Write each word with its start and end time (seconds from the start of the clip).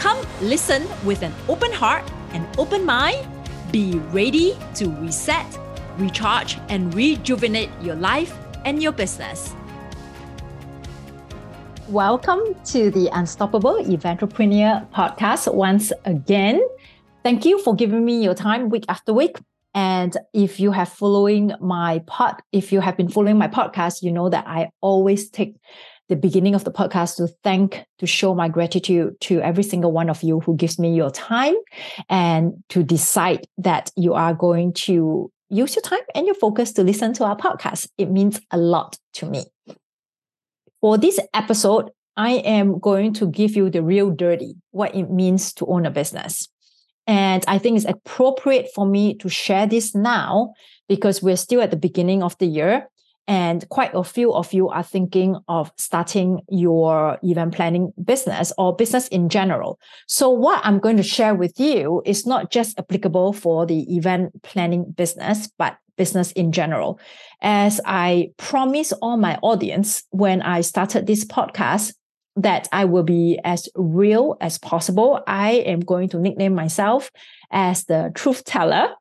Come 0.00 0.26
listen 0.40 0.88
with 1.04 1.20
an 1.20 1.34
open 1.46 1.70
heart 1.70 2.10
and 2.32 2.48
open 2.56 2.86
mind. 2.86 3.18
Be 3.70 3.98
ready 4.12 4.56
to 4.76 4.88
reset, 4.92 5.46
recharge, 5.98 6.56
and 6.70 6.94
rejuvenate 6.94 7.68
your 7.82 7.96
life 7.96 8.34
and 8.64 8.82
your 8.82 8.92
business. 8.92 9.54
Welcome 11.86 12.40
to 12.72 12.90
the 12.90 13.10
Unstoppable 13.12 13.74
Eventrepreneur 13.84 14.90
podcast 14.90 15.52
once 15.52 15.92
again. 16.06 16.66
Thank 17.22 17.44
you 17.44 17.58
for 17.62 17.74
giving 17.74 18.02
me 18.02 18.24
your 18.24 18.34
time 18.34 18.70
week 18.70 18.86
after 18.88 19.12
week. 19.12 19.36
And 19.74 20.16
if 20.32 20.58
you 20.58 20.72
have 20.72 20.88
following 20.88 21.52
my 21.60 21.98
pod, 22.06 22.40
if 22.52 22.72
you 22.72 22.80
have 22.80 22.96
been 22.96 23.10
following 23.10 23.36
my 23.36 23.48
podcast, 23.48 24.02
you 24.02 24.12
know 24.12 24.30
that 24.30 24.46
I 24.46 24.70
always 24.80 25.28
take 25.28 25.56
the 26.10 26.16
beginning 26.16 26.56
of 26.56 26.64
the 26.64 26.72
podcast 26.72 27.16
to 27.16 27.28
thank, 27.44 27.84
to 27.98 28.06
show 28.06 28.34
my 28.34 28.48
gratitude 28.48 29.18
to 29.20 29.40
every 29.40 29.62
single 29.62 29.92
one 29.92 30.10
of 30.10 30.22
you 30.24 30.40
who 30.40 30.56
gives 30.56 30.76
me 30.76 30.92
your 30.92 31.10
time 31.10 31.54
and 32.08 32.52
to 32.68 32.82
decide 32.82 33.46
that 33.56 33.92
you 33.96 34.12
are 34.12 34.34
going 34.34 34.72
to 34.72 35.30
use 35.50 35.76
your 35.76 35.82
time 35.82 36.00
and 36.16 36.26
your 36.26 36.34
focus 36.34 36.72
to 36.72 36.82
listen 36.82 37.12
to 37.14 37.24
our 37.24 37.36
podcast. 37.36 37.88
It 37.96 38.10
means 38.10 38.40
a 38.50 38.58
lot 38.58 38.98
to 39.14 39.26
me. 39.26 39.44
For 40.80 40.98
this 40.98 41.20
episode, 41.32 41.90
I 42.16 42.32
am 42.32 42.80
going 42.80 43.14
to 43.14 43.26
give 43.26 43.54
you 43.54 43.70
the 43.70 43.82
real 43.82 44.10
dirty, 44.10 44.56
what 44.72 44.94
it 44.94 45.10
means 45.10 45.52
to 45.54 45.66
own 45.66 45.86
a 45.86 45.90
business. 45.92 46.48
And 47.06 47.44
I 47.46 47.58
think 47.58 47.76
it's 47.76 47.86
appropriate 47.86 48.68
for 48.74 48.84
me 48.84 49.14
to 49.18 49.28
share 49.28 49.66
this 49.66 49.94
now 49.94 50.54
because 50.88 51.22
we're 51.22 51.36
still 51.36 51.62
at 51.62 51.70
the 51.70 51.76
beginning 51.76 52.24
of 52.24 52.36
the 52.38 52.46
year 52.46 52.88
and 53.26 53.68
quite 53.68 53.92
a 53.94 54.02
few 54.02 54.32
of 54.32 54.52
you 54.52 54.68
are 54.68 54.82
thinking 54.82 55.36
of 55.48 55.70
starting 55.76 56.40
your 56.48 57.18
event 57.22 57.54
planning 57.54 57.92
business 58.02 58.52
or 58.58 58.74
business 58.74 59.08
in 59.08 59.28
general. 59.28 59.78
So, 60.06 60.30
what 60.30 60.60
I'm 60.64 60.78
going 60.78 60.96
to 60.96 61.02
share 61.02 61.34
with 61.34 61.58
you 61.60 62.02
is 62.04 62.26
not 62.26 62.50
just 62.50 62.78
applicable 62.78 63.32
for 63.32 63.66
the 63.66 63.94
event 63.94 64.42
planning 64.42 64.90
business, 64.90 65.48
but 65.58 65.76
business 65.96 66.32
in 66.32 66.50
general. 66.50 66.98
As 67.42 67.80
I 67.84 68.30
promised 68.36 68.94
all 69.02 69.16
my 69.16 69.38
audience 69.42 70.02
when 70.10 70.40
I 70.42 70.62
started 70.62 71.06
this 71.06 71.24
podcast, 71.24 71.92
that 72.36 72.68
I 72.72 72.84
will 72.84 73.02
be 73.02 73.38
as 73.44 73.68
real 73.74 74.36
as 74.40 74.58
possible. 74.58 75.20
I 75.26 75.52
am 75.66 75.80
going 75.80 76.08
to 76.10 76.18
nickname 76.18 76.54
myself 76.54 77.10
as 77.50 77.84
the 77.84 78.12
truth 78.14 78.44
teller 78.44 78.94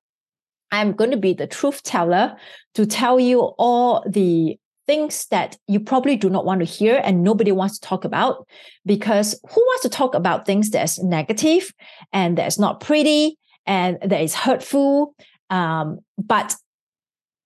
I'm 0.71 0.93
going 0.93 1.11
to 1.11 1.17
be 1.17 1.33
the 1.33 1.47
truth 1.47 1.83
teller 1.83 2.35
to 2.75 2.85
tell 2.85 3.19
you 3.19 3.41
all 3.57 4.03
the 4.07 4.57
things 4.87 5.27
that 5.27 5.57
you 5.67 5.79
probably 5.79 6.15
do 6.15 6.29
not 6.29 6.45
want 6.45 6.59
to 6.59 6.65
hear 6.65 6.99
and 7.03 7.23
nobody 7.23 7.51
wants 7.51 7.77
to 7.79 7.87
talk 7.87 8.05
about 8.05 8.47
because 8.85 9.39
who 9.49 9.61
wants 9.61 9.83
to 9.83 9.89
talk 9.89 10.15
about 10.15 10.45
things 10.45 10.71
that's 10.71 10.99
negative 10.99 11.71
and 12.11 12.37
that's 12.37 12.57
not 12.57 12.79
pretty 12.79 13.37
and 13.65 13.97
that 14.01 14.21
is 14.21 14.33
hurtful? 14.33 15.13
Um, 15.49 15.99
but 16.17 16.55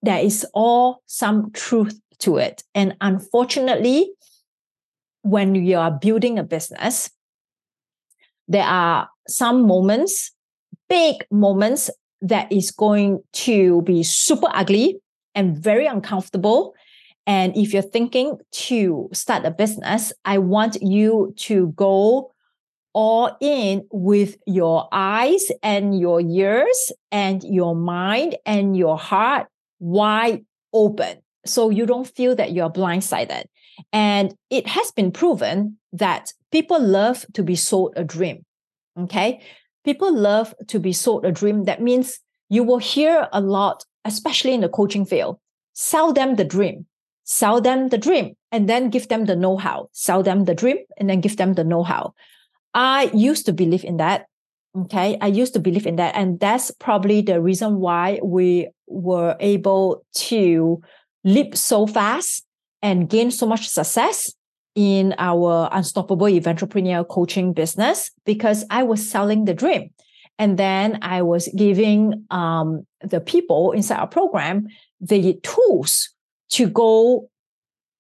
there 0.02 0.20
is 0.20 0.46
all 0.54 1.02
some 1.06 1.52
truth 1.52 2.00
to 2.20 2.38
it. 2.38 2.64
And 2.74 2.96
unfortunately 3.02 4.12
when 5.24 5.56
you 5.56 5.78
are 5.78 5.92
building 5.92 6.38
a 6.38 6.44
business 6.44 7.10
there 8.48 8.66
are 8.66 9.10
some 9.28 9.66
moments 9.66 10.32
big 10.90 11.26
moments 11.32 11.90
that 12.24 12.52
is 12.52 12.72
going 12.72 13.22
to 13.34 13.82
be 13.84 14.02
super 14.02 14.48
ugly 14.54 14.98
and 15.36 15.58
very 15.58 15.86
uncomfortable. 15.86 16.74
And 17.28 17.56
if 17.56 17.74
you're 17.74 17.82
thinking 17.82 18.38
to 18.52 19.10
start 19.14 19.46
a 19.46 19.52
business, 19.52 20.14
I 20.26 20.38
want 20.38 20.82
you 20.82 21.34
to 21.40 21.74
go 21.76 22.32
all 22.94 23.36
in 23.42 23.86
with 23.92 24.38
your 24.46 24.88
eyes 24.92 25.52
and 25.62 26.00
your 26.00 26.22
ears 26.22 26.92
and 27.12 27.44
your 27.44 27.76
mind 27.76 28.38
and 28.46 28.78
your 28.78 28.98
heart 28.98 29.48
wide 29.80 30.46
open. 30.72 31.18
So 31.46 31.70
you 31.70 31.86
don't 31.86 32.08
feel 32.08 32.36
that 32.36 32.54
you're 32.54 32.70
blindsided. 32.70 33.46
And 33.92 34.34
it 34.50 34.68
has 34.68 34.92
been 34.92 35.12
proven 35.12 35.78
that 35.92 36.32
people 36.52 36.80
love 36.80 37.26
to 37.34 37.44
be 37.44 37.56
sold 37.56 37.94
a 37.98 38.04
dream. 38.04 38.46
Okay 38.98 39.42
people 39.84 40.14
love 40.14 40.54
to 40.68 40.80
be 40.80 40.94
sold 40.94 41.26
a 41.26 41.32
dream. 41.32 41.66
That 41.66 41.82
means 41.82 42.20
you 42.50 42.64
will 42.64 42.80
hear 42.80 43.28
a 43.32 43.42
lot, 43.42 43.86
especially 44.06 44.54
in 44.54 44.62
the 44.62 44.70
coaching 44.70 45.06
field. 45.06 45.40
Sell 45.74 46.14
them 46.14 46.36
the 46.36 46.44
dream, 46.44 46.86
sell 47.24 47.60
them 47.62 47.90
the 47.90 47.98
dream, 47.98 48.36
and 48.52 48.70
then 48.70 48.90
give 48.90 49.08
them 49.08 49.26
the 49.26 49.36
know 49.36 49.58
how. 49.58 49.90
Sell 49.92 50.24
them 50.24 50.46
the 50.46 50.54
dream 50.54 50.78
and 50.98 51.10
then 51.10 51.22
give 51.22 51.38
them 51.38 51.54
the 51.54 51.64
know 51.64 51.84
how. 51.84 52.14
I 52.74 53.10
used 53.14 53.46
to 53.48 53.54
believe 53.54 53.84
in 53.84 53.98
that. 53.98 54.28
Okay. 54.76 55.18
I 55.22 55.28
used 55.28 55.54
to 55.54 55.60
believe 55.60 55.86
in 55.86 55.98
that. 55.98 56.16
And 56.16 56.40
that's 56.40 56.72
probably 56.72 57.22
the 57.22 57.42
reason 57.42 57.80
why 57.80 58.20
we 58.24 58.70
were 58.88 59.36
able 59.40 60.06
to 60.16 60.82
leap 61.24 61.56
so 61.56 61.88
fast 61.88 62.46
and 62.82 63.10
gain 63.10 63.32
so 63.32 63.46
much 63.46 63.68
success 63.68 64.34
in 64.76 65.14
our 65.18 65.70
unstoppable 65.72 66.28
eventrepreneur 66.28 67.08
coaching 67.08 67.54
business 67.54 68.12
because 68.26 68.66
I 68.70 68.84
was 68.84 69.08
selling 69.08 69.46
the 69.46 69.54
dream. 69.54 69.92
And 70.40 70.58
then 70.58 71.00
I 71.02 71.22
was 71.22 71.48
giving 71.56 72.26
um, 72.32 72.88
the 73.02 73.22
people 73.22 73.72
inside 73.72 74.00
our 74.00 74.08
program 74.08 74.68
the 75.00 75.40
tools 75.44 76.10
to 76.50 76.68
go 76.68 77.30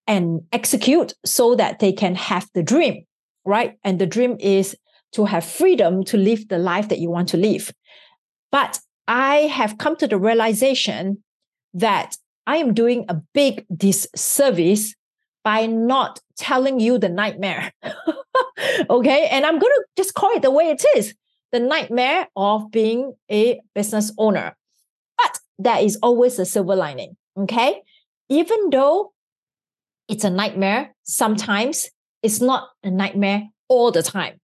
and 0.08 0.42
execute 0.52 1.14
so 1.26 1.56
that 1.56 1.80
they 1.80 1.92
can 1.92 2.16
have 2.16 2.48
the 2.54 2.64
dream, 2.64 3.06
right? 3.46 3.78
And 3.84 4.00
the 4.00 4.06
dream 4.06 4.38
is 4.40 4.76
to 5.14 5.26
have 5.26 5.46
freedom 5.46 6.04
to 6.06 6.18
live 6.18 6.48
the 6.48 6.58
life 6.58 6.90
that 6.90 7.00
you 7.00 7.10
want 7.10 7.30
to 7.30 7.38
live. 7.38 7.72
But 8.52 8.80
I 9.08 9.36
have 9.36 9.78
come 9.78 9.96
to 9.98 10.08
the 10.08 10.18
realization 10.18 11.24
that 11.74 12.18
I 12.48 12.58
am 12.58 12.74
doing 12.74 13.06
a 13.10 13.22
big 13.34 13.66
disservice 13.76 14.96
by 15.44 15.66
not 15.66 16.20
telling 16.38 16.80
you 16.80 16.98
the 16.98 17.10
nightmare. 17.10 17.72
okay. 18.90 19.28
And 19.32 19.46
I'm 19.46 19.60
going 19.60 19.74
to 19.74 19.86
just 19.98 20.14
call 20.14 20.32
it 20.32 20.42
the 20.42 20.52
way 20.52 20.70
it 20.70 20.84
is 20.96 21.14
the 21.52 21.60
nightmare 21.60 22.28
of 22.36 22.72
being 22.72 23.14
a 23.30 23.62
business 23.76 24.12
owner. 24.18 24.56
But 25.18 25.40
there 25.60 25.80
is 25.80 25.98
always 26.02 26.40
a 26.40 26.46
silver 26.46 26.76
lining. 26.76 27.16
Okay. 27.38 27.82
Even 28.30 28.70
though 28.72 29.14
it's 30.08 30.24
a 30.24 30.30
nightmare, 30.30 30.96
sometimes 31.04 31.90
it's 32.24 32.42
not 32.42 32.70
a 32.84 32.90
nightmare 32.90 33.50
all 33.68 33.92
the 33.92 34.02
time. 34.02 34.40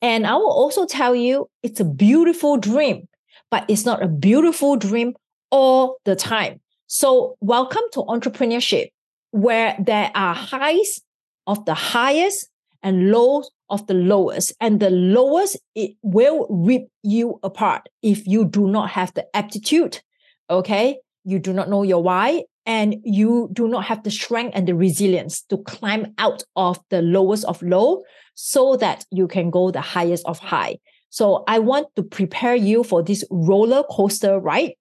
And 0.00 0.26
I 0.26 0.34
will 0.36 0.50
also 0.50 0.86
tell 0.86 1.14
you 1.14 1.48
it's 1.62 1.80
a 1.80 1.84
beautiful 1.84 2.56
dream, 2.56 3.08
but 3.50 3.64
it's 3.68 3.84
not 3.84 4.02
a 4.02 4.08
beautiful 4.08 4.76
dream 4.76 5.14
all 5.50 5.96
the 6.04 6.16
time. 6.16 6.60
So, 6.86 7.36
welcome 7.40 7.82
to 7.92 8.00
entrepreneurship 8.00 8.88
where 9.30 9.76
there 9.78 10.10
are 10.14 10.34
highs 10.34 11.00
of 11.46 11.64
the 11.64 11.74
highest 11.74 12.48
and 12.82 13.10
lows 13.10 13.50
of 13.68 13.86
the 13.86 13.94
lowest. 13.94 14.52
And 14.60 14.80
the 14.80 14.90
lowest, 14.90 15.58
it 15.74 15.92
will 16.02 16.46
rip 16.48 16.88
you 17.02 17.38
apart 17.42 17.88
if 18.02 18.26
you 18.26 18.44
do 18.44 18.68
not 18.68 18.90
have 18.90 19.12
the 19.14 19.26
aptitude. 19.36 20.00
Okay. 20.48 20.98
You 21.24 21.38
do 21.38 21.52
not 21.52 21.68
know 21.68 21.82
your 21.82 22.02
why 22.02 22.44
and 22.66 22.96
you 23.04 23.48
do 23.52 23.66
not 23.68 23.84
have 23.84 24.02
the 24.02 24.10
strength 24.10 24.52
and 24.54 24.68
the 24.68 24.74
resilience 24.74 25.42
to 25.42 25.58
climb 25.58 26.14
out 26.18 26.44
of 26.54 26.78
the 26.90 27.02
lowest 27.02 27.44
of 27.46 27.62
low 27.62 28.02
so 28.34 28.76
that 28.76 29.04
you 29.10 29.26
can 29.26 29.50
go 29.50 29.70
the 29.70 29.80
highest 29.80 30.24
of 30.26 30.38
high. 30.38 30.78
So 31.10 31.44
I 31.48 31.58
want 31.58 31.88
to 31.96 32.02
prepare 32.02 32.54
you 32.54 32.84
for 32.84 33.02
this 33.02 33.24
roller 33.30 33.82
coaster 33.90 34.38
ride. 34.38 34.74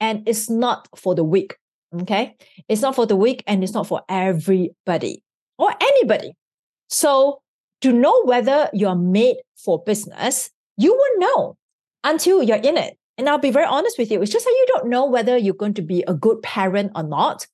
And 0.00 0.28
it's 0.28 0.48
not 0.48 0.88
for 0.96 1.14
the 1.14 1.24
weak. 1.24 1.56
Okay. 1.94 2.36
It's 2.68 2.82
not 2.82 2.94
for 2.94 3.06
the 3.06 3.16
weak 3.16 3.42
and 3.46 3.62
it's 3.62 3.72
not 3.72 3.86
for 3.86 4.02
everybody 4.08 5.22
or 5.58 5.72
anybody. 5.80 6.32
So 6.88 7.40
to 7.80 7.92
know 7.92 8.22
whether 8.24 8.68
you're 8.72 8.94
made 8.94 9.36
for 9.56 9.82
business, 9.82 10.50
you 10.76 10.94
won't 10.94 11.20
know 11.20 11.56
until 12.04 12.42
you're 12.42 12.56
in 12.56 12.76
it. 12.76 12.98
And 13.16 13.28
I'll 13.28 13.38
be 13.38 13.50
very 13.50 13.66
honest 13.66 13.98
with 13.98 14.10
you. 14.10 14.22
It's 14.22 14.30
just 14.30 14.44
that 14.44 14.50
you 14.50 14.66
don't 14.68 14.88
know 14.88 15.06
whether 15.06 15.36
you're 15.36 15.54
going 15.54 15.74
to 15.74 15.82
be 15.82 16.04
a 16.06 16.14
good 16.14 16.42
parent 16.42 16.92
or 16.94 17.02
not 17.02 17.46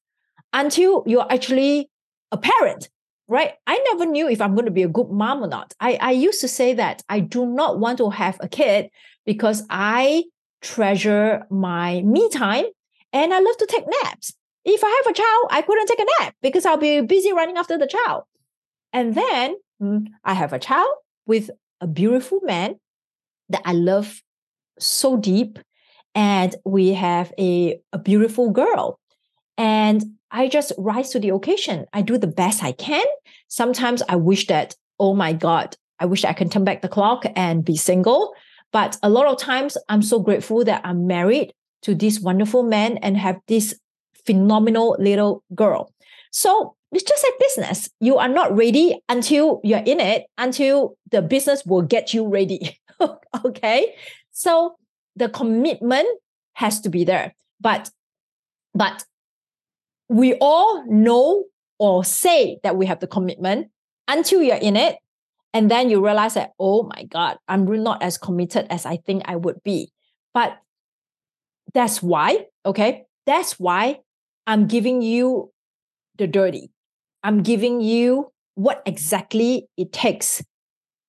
until 0.52 1.02
you're 1.06 1.30
actually 1.32 1.88
a 2.32 2.36
parent. 2.36 2.88
right? 3.28 3.52
I 3.66 3.78
never 3.92 4.06
knew 4.06 4.28
if 4.28 4.40
I'm 4.40 4.54
going 4.54 4.66
to 4.66 4.70
be 4.70 4.82
a 4.82 4.88
good 4.88 5.08
mom 5.10 5.42
or 5.42 5.48
not. 5.48 5.72
I, 5.80 5.98
I 6.00 6.10
used 6.12 6.40
to 6.42 6.48
say 6.48 6.74
that 6.74 7.02
I 7.08 7.20
do 7.20 7.46
not 7.46 7.78
want 7.78 7.98
to 7.98 8.10
have 8.10 8.36
a 8.40 8.48
kid 8.48 8.90
because 9.24 9.62
I 9.70 10.24
treasure 10.60 11.46
my 11.50 12.02
me 12.02 12.28
time 12.30 12.64
and 13.14 13.32
I 13.32 13.38
love 13.38 13.56
to 13.58 13.66
take 13.66 13.84
naps. 14.02 14.34
If 14.64 14.82
I 14.82 15.02
have 15.04 15.12
a 15.12 15.16
child, 15.16 15.46
I 15.50 15.62
couldn't 15.62 15.86
take 15.86 16.00
a 16.00 16.06
nap 16.20 16.34
because 16.42 16.66
I'll 16.66 16.76
be 16.76 17.00
busy 17.00 17.32
running 17.32 17.56
after 17.56 17.78
the 17.78 17.86
child. 17.86 18.24
And 18.92 19.14
then 19.14 19.56
mm, 19.80 20.08
I 20.24 20.34
have 20.34 20.52
a 20.52 20.58
child 20.58 20.90
with 21.26 21.50
a 21.80 21.86
beautiful 21.86 22.40
man 22.42 22.80
that 23.50 23.62
I 23.64 23.72
love 23.72 24.20
so 24.78 25.16
deep. 25.16 25.58
And 26.14 26.54
we 26.64 26.94
have 26.94 27.32
a, 27.38 27.80
a 27.92 27.98
beautiful 27.98 28.50
girl. 28.50 28.98
And 29.56 30.02
I 30.30 30.48
just 30.48 30.72
rise 30.76 31.10
to 31.10 31.20
the 31.20 31.28
occasion. 31.30 31.86
I 31.92 32.02
do 32.02 32.18
the 32.18 32.26
best 32.26 32.64
I 32.64 32.72
can. 32.72 33.04
Sometimes 33.48 34.02
I 34.08 34.16
wish 34.16 34.48
that, 34.48 34.74
oh 34.98 35.14
my 35.14 35.32
God, 35.32 35.76
I 36.00 36.06
wish 36.06 36.24
I 36.24 36.32
can 36.32 36.48
turn 36.48 36.64
back 36.64 36.82
the 36.82 36.88
clock 36.88 37.24
and 37.36 37.64
be 37.64 37.76
single. 37.76 38.34
But 38.72 38.96
a 39.02 39.08
lot 39.08 39.26
of 39.26 39.38
times 39.38 39.76
I'm 39.88 40.02
so 40.02 40.18
grateful 40.18 40.64
that 40.64 40.80
I'm 40.84 41.06
married 41.06 41.52
to 41.84 41.94
this 41.94 42.20
wonderful 42.20 42.62
man 42.62 42.98
and 42.98 43.16
have 43.16 43.40
this 43.46 43.74
phenomenal 44.26 44.96
little 44.98 45.42
girl. 45.54 45.92
So 46.30 46.74
it's 46.92 47.04
just 47.04 47.24
a 47.24 47.32
business. 47.38 47.88
You 48.00 48.18
are 48.18 48.28
not 48.28 48.54
ready 48.56 49.00
until 49.08 49.60
you're 49.62 49.78
in 49.84 50.00
it, 50.00 50.26
until 50.38 50.96
the 51.10 51.22
business 51.22 51.64
will 51.64 51.82
get 51.82 52.14
you 52.14 52.26
ready. 52.26 52.78
okay. 53.44 53.94
So 54.32 54.76
the 55.16 55.28
commitment 55.28 56.08
has 56.54 56.80
to 56.82 56.88
be 56.88 57.04
there. 57.04 57.34
But 57.60 57.90
but 58.74 59.04
we 60.08 60.34
all 60.34 60.84
know 60.86 61.44
or 61.78 62.04
say 62.04 62.58
that 62.62 62.76
we 62.76 62.86
have 62.86 63.00
the 63.00 63.06
commitment 63.06 63.68
until 64.08 64.42
you're 64.42 64.56
in 64.56 64.76
it. 64.76 64.98
And 65.52 65.70
then 65.70 65.88
you 65.88 66.04
realize 66.04 66.34
that, 66.34 66.52
oh 66.58 66.82
my 66.82 67.04
God, 67.04 67.36
I'm 67.46 67.64
not 67.82 68.02
as 68.02 68.18
committed 68.18 68.66
as 68.70 68.86
I 68.86 68.96
think 68.96 69.22
I 69.26 69.36
would 69.36 69.62
be. 69.62 69.92
But 70.32 70.58
that's 71.72 72.02
why, 72.02 72.46
okay, 72.66 73.04
that's 73.26 73.58
why 73.58 74.00
I'm 74.46 74.66
giving 74.66 75.02
you 75.02 75.50
the 76.16 76.26
dirty. 76.26 76.70
I'm 77.22 77.42
giving 77.42 77.80
you 77.80 78.30
what 78.54 78.82
exactly 78.86 79.68
it 79.76 79.92
takes, 79.92 80.44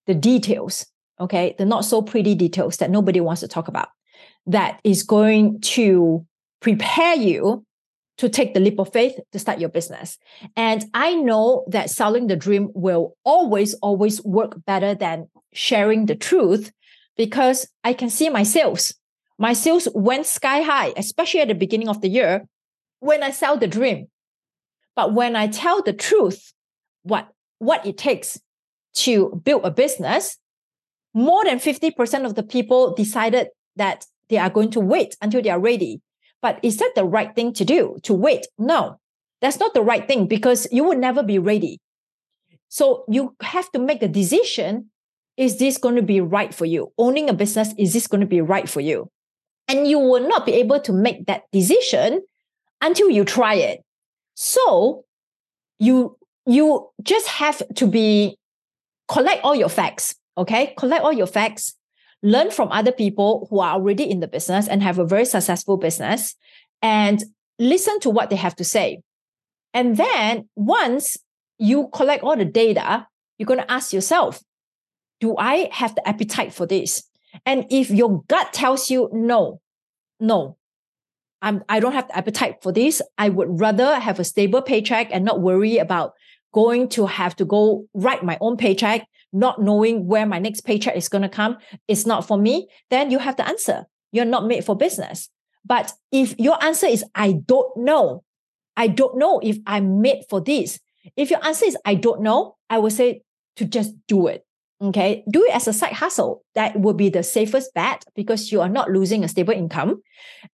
the 0.08 0.16
details, 0.16 0.86
okay, 1.20 1.56
the 1.58 1.66
not 1.66 1.86
so 1.86 2.02
pretty 2.02 2.36
details 2.36 2.78
that 2.78 2.90
nobody 2.90 3.20
wants 3.20 3.42
to 3.42 3.48
talk 3.48 3.68
about, 3.68 3.90
that 4.48 4.80
is 4.84 5.04
going 5.04 5.60
to 5.62 6.26
prepare 6.62 7.16
you 7.16 7.66
to 8.18 8.30
take 8.30 8.54
the 8.54 8.60
leap 8.60 8.80
of 8.80 8.92
faith 8.94 9.20
to 9.34 9.40
start 9.40 9.60
your 9.60 9.70
business. 9.70 10.18
And 10.56 10.86
I 10.94 11.16
know 11.16 11.66
that 11.68 11.90
selling 11.90 12.28
the 12.28 12.36
dream 12.36 12.70
will 12.74 13.18
always, 13.26 13.74
always 13.76 14.24
work 14.24 14.56
better 14.66 14.96
than 14.96 15.28
sharing 15.54 16.06
the 16.06 16.16
truth 16.16 16.72
because 17.18 17.68
I 17.84 17.94
can 17.94 18.10
see 18.10 18.30
my 18.30 18.44
sales. 18.44 18.94
My 19.38 19.54
sales 19.54 19.88
went 19.94 20.26
sky 20.26 20.62
high, 20.62 20.94
especially 20.96 21.42
at 21.42 21.50
the 21.50 21.56
beginning 21.56 21.90
of 21.90 22.02
the 22.02 22.08
year 22.08 22.48
when 23.00 23.24
I 23.24 23.32
sell 23.32 23.58
the 23.58 23.68
dream. 23.68 24.08
But 24.96 25.14
when 25.14 25.36
I 25.36 25.48
tell 25.48 25.82
the 25.82 25.94
truth, 25.94 26.54
what, 27.04 27.28
what 27.60 27.86
it 27.86 27.98
takes 27.98 28.40
to 28.96 29.42
build 29.44 29.66
a 29.66 29.72
business, 29.72 30.38
more 31.14 31.44
than 31.44 31.60
50% 31.60 32.26
of 32.26 32.36
the 32.36 32.44
people 32.44 32.94
decided 32.94 33.48
that 33.76 34.06
they 34.30 34.38
are 34.38 34.50
going 34.50 34.72
to 34.72 34.80
wait 34.80 35.16
until 35.22 35.42
they 35.42 35.50
are 35.50 35.60
ready. 35.60 36.02
But 36.42 36.60
is 36.64 36.78
that 36.78 36.94
the 36.96 37.06
right 37.06 37.36
thing 37.36 37.54
to 37.54 37.66
do? 37.66 37.98
To 38.04 38.14
wait? 38.14 38.48
No, 38.58 39.00
that's 39.42 39.60
not 39.60 39.74
the 39.74 39.82
right 39.82 40.08
thing 40.08 40.28
because 40.28 40.68
you 40.72 40.84
will 40.84 40.98
never 40.98 41.24
be 41.24 41.40
ready. 41.40 41.80
So 42.70 43.06
you 43.10 43.36
have 43.42 43.72
to 43.72 43.80
make 43.80 44.02
a 44.02 44.08
decision. 44.08 44.92
Is 45.38 45.58
this 45.58 45.78
going 45.78 45.96
to 45.96 46.02
be 46.02 46.22
right 46.22 46.54
for 46.54 46.66
you? 46.66 46.94
Owning 46.98 47.30
a 47.30 47.34
business, 47.34 47.74
is 47.78 47.94
this 47.94 48.08
going 48.08 48.22
to 48.22 48.28
be 48.28 48.42
right 48.42 48.70
for 48.70 48.80
you? 48.80 49.10
And 49.68 49.88
you 49.88 50.00
will 50.00 50.28
not 50.28 50.46
be 50.46 50.54
able 50.54 50.80
to 50.82 50.94
make 50.94 51.26
that 51.26 51.44
decision 51.52 52.22
until 52.82 53.10
you 53.10 53.26
try 53.26 53.56
it. 53.56 53.84
So 54.36 55.06
you 55.80 56.18
you 56.46 56.90
just 57.02 57.28
have 57.28 57.62
to 57.76 57.88
be 57.88 58.38
collect 59.08 59.44
all 59.44 59.56
your 59.56 59.70
facts, 59.70 60.16
okay? 60.38 60.74
Collect 60.78 61.04
all 61.04 61.14
your 61.14 61.28
facts, 61.28 61.76
learn 62.22 62.52
from 62.52 62.72
other 62.72 62.92
people 62.92 63.48
who 63.50 63.60
are 63.60 63.74
already 63.74 64.10
in 64.10 64.20
the 64.20 64.28
business 64.28 64.68
and 64.68 64.84
have 64.84 65.00
a 65.00 65.06
very 65.06 65.26
successful 65.26 65.78
business 65.78 66.36
and 66.82 67.24
listen 67.58 68.00
to 68.02 68.10
what 68.10 68.30
they 68.30 68.36
have 68.36 68.56
to 68.58 68.64
say. 68.64 69.02
And 69.74 69.98
then 69.98 70.48
once 70.56 71.18
you 71.58 71.90
collect 71.94 72.24
all 72.24 72.36
the 72.36 72.46
data, 72.46 73.08
you're 73.38 73.48
going 73.48 73.60
to 73.60 73.72
ask 73.72 73.94
yourself, 73.94 74.42
do 75.20 75.36
I 75.38 75.70
have 75.72 75.96
the 75.96 76.08
appetite 76.08 76.54
for 76.54 76.66
this? 76.66 77.04
And 77.46 77.66
if 77.70 77.90
your 77.90 78.24
gut 78.28 78.54
tells 78.54 78.90
you 78.90 79.10
no, 79.12 79.62
no, 80.20 80.58
I'm, 81.42 81.64
I 81.70 81.80
don't 81.80 81.94
have 81.94 82.08
the 82.08 82.18
appetite 82.18 82.58
for 82.62 82.72
this. 82.72 83.02
I 83.18 83.30
would 83.30 83.60
rather 83.60 84.00
have 84.00 84.20
a 84.20 84.24
stable 84.24 84.62
paycheck 84.62 85.10
and 85.12 85.24
not 85.24 85.42
worry 85.42 85.78
about 85.78 86.14
going 86.54 86.88
to 86.90 87.06
have 87.06 87.36
to 87.36 87.46
go 87.46 87.86
write 87.94 88.24
my 88.24 88.38
own 88.42 88.58
paycheck, 88.58 89.06
not 89.34 89.62
knowing 89.62 90.08
where 90.08 90.26
my 90.26 90.40
next 90.40 90.62
paycheck 90.62 90.96
is 90.96 91.10
going 91.10 91.22
to 91.22 91.30
come. 91.30 91.58
It's 91.88 92.06
not 92.06 92.26
for 92.26 92.38
me. 92.38 92.68
Then 92.90 93.12
you 93.12 93.20
have 93.20 93.36
the 93.36 93.48
answer. 93.48 93.86
You're 94.12 94.26
not 94.26 94.48
made 94.48 94.66
for 94.66 94.76
business. 94.76 95.30
But 95.66 95.92
if 96.12 96.40
your 96.40 96.64
answer 96.64 96.88
is, 96.88 97.04
I 97.14 97.34
don't 97.34 97.76
know, 97.78 98.24
I 98.78 98.88
don't 98.88 99.18
know 99.18 99.40
if 99.44 99.58
I'm 99.68 100.02
made 100.02 100.24
for 100.30 100.40
this. 100.40 100.80
If 101.16 101.30
your 101.30 101.46
answer 101.46 101.66
is, 101.66 101.78
I 101.86 101.96
don't 101.96 102.22
know, 102.22 102.56
I 102.70 102.78
would 102.78 102.94
say 102.94 103.24
to 103.58 103.66
just 103.66 103.94
do 104.08 104.28
it. 104.28 104.46
Okay. 104.86 105.24
Do 105.30 105.44
it 105.44 105.56
as 105.56 105.68
a 105.68 105.74
side 105.74 105.94
hustle. 105.94 106.44
That 106.54 106.80
would 106.80 106.98
be 106.98 107.10
the 107.10 107.24
safest 107.24 107.74
bet 107.74 108.06
because 108.16 108.52
you 108.52 108.62
are 108.62 108.70
not 108.70 108.92
losing 108.92 109.24
a 109.24 109.28
stable 109.28 109.54
income 109.54 110.02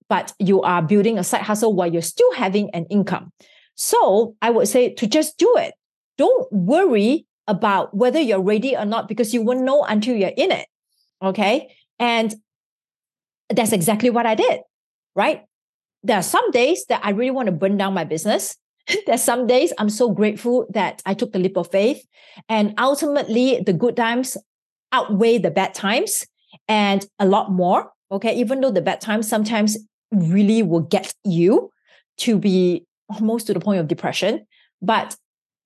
but 0.08 0.32
you 0.38 0.62
are 0.62 0.82
building 0.82 1.18
a 1.18 1.24
side 1.24 1.42
hustle 1.42 1.74
while 1.74 1.92
you're 1.92 2.02
still 2.02 2.32
having 2.32 2.70
an 2.70 2.86
income. 2.86 3.32
So 3.74 4.34
I 4.42 4.50
would 4.50 4.68
say 4.68 4.94
to 4.94 5.06
just 5.06 5.38
do 5.38 5.54
it. 5.56 5.74
Don't 6.16 6.50
worry 6.52 7.26
about 7.46 7.94
whether 7.94 8.20
you're 8.20 8.42
ready 8.42 8.76
or 8.76 8.84
not 8.84 9.08
because 9.08 9.32
you 9.32 9.42
won't 9.42 9.62
know 9.62 9.84
until 9.84 10.16
you're 10.16 10.32
in 10.36 10.50
it. 10.50 10.66
Okay. 11.22 11.74
And 11.98 12.34
that's 13.48 13.72
exactly 13.72 14.10
what 14.10 14.26
I 14.26 14.34
did. 14.34 14.60
Right. 15.14 15.44
There 16.02 16.16
are 16.16 16.22
some 16.22 16.50
days 16.50 16.84
that 16.88 17.00
I 17.04 17.10
really 17.10 17.30
want 17.30 17.46
to 17.46 17.52
burn 17.52 17.76
down 17.76 17.94
my 17.94 18.04
business. 18.04 18.56
There's 19.06 19.22
some 19.22 19.46
days 19.46 19.72
I'm 19.78 19.90
so 19.90 20.10
grateful 20.10 20.66
that 20.70 21.02
I 21.06 21.14
took 21.14 21.32
the 21.32 21.38
leap 21.38 21.56
of 21.56 21.70
faith. 21.70 22.04
And 22.48 22.74
ultimately, 22.78 23.60
the 23.64 23.72
good 23.72 23.96
times 23.96 24.36
outweigh 24.92 25.38
the 25.38 25.50
bad 25.50 25.74
times 25.74 26.26
and 26.66 27.06
a 27.18 27.26
lot 27.26 27.50
more. 27.50 27.92
Okay. 28.10 28.34
Even 28.36 28.60
though 28.60 28.70
the 28.70 28.80
bad 28.80 29.00
times 29.00 29.28
sometimes 29.28 29.76
really 30.10 30.62
will 30.62 30.80
get 30.80 31.12
you 31.24 31.70
to 32.18 32.38
be 32.38 32.86
almost 33.08 33.46
to 33.46 33.54
the 33.54 33.60
point 33.60 33.80
of 33.80 33.88
depression. 33.88 34.46
But 34.80 35.16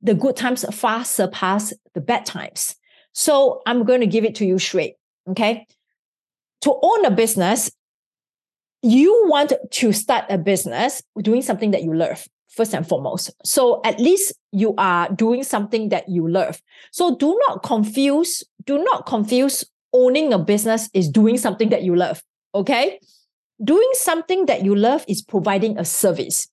the 0.01 0.15
good 0.15 0.37
times 0.37 0.65
far 0.75 1.05
surpass 1.05 1.73
the 1.95 2.01
bad 2.01 2.27
times. 2.27 2.75
So 3.13 3.63
I'm 3.67 3.85
going 3.85 4.01
to 4.01 4.07
give 4.07 4.25
it 4.25 4.35
to 4.37 4.47
you 4.47 4.59
straight. 4.59 4.95
Okay. 5.29 5.67
To 6.63 6.79
own 6.83 7.05
a 7.05 7.11
business, 7.11 7.71
you 8.83 9.27
want 9.29 9.53
to 9.71 9.93
start 9.93 10.25
a 10.29 10.39
business 10.39 11.03
doing 11.21 11.43
something 11.43 11.71
that 11.71 11.83
you 11.83 11.95
love 11.95 12.27
first 12.55 12.75
and 12.75 12.87
foremost. 12.87 13.31
So 13.45 13.81
at 13.85 13.99
least 13.99 14.33
you 14.53 14.75
are 14.79 15.09
doing 15.13 15.43
something 15.43 15.89
that 15.89 16.09
you 16.09 16.29
love. 16.29 16.61
So 16.91 17.17
do 17.17 17.39
not 17.49 17.63
confuse, 17.63 18.45
do 18.65 18.83
not 18.83 19.07
confuse 19.07 19.65
owning 19.93 20.33
a 20.33 20.39
business 20.39 20.89
is 20.95 21.09
doing 21.09 21.37
something 21.39 21.71
that 21.71 21.83
you 21.83 21.97
love. 21.97 22.23
Okay 22.55 22.99
doing 23.63 23.91
something 23.95 24.47
that 24.47 24.65
you 24.65 24.75
love 24.75 25.05
is 25.09 25.23
providing 25.23 25.79
a 25.79 25.85
service. 25.85 26.49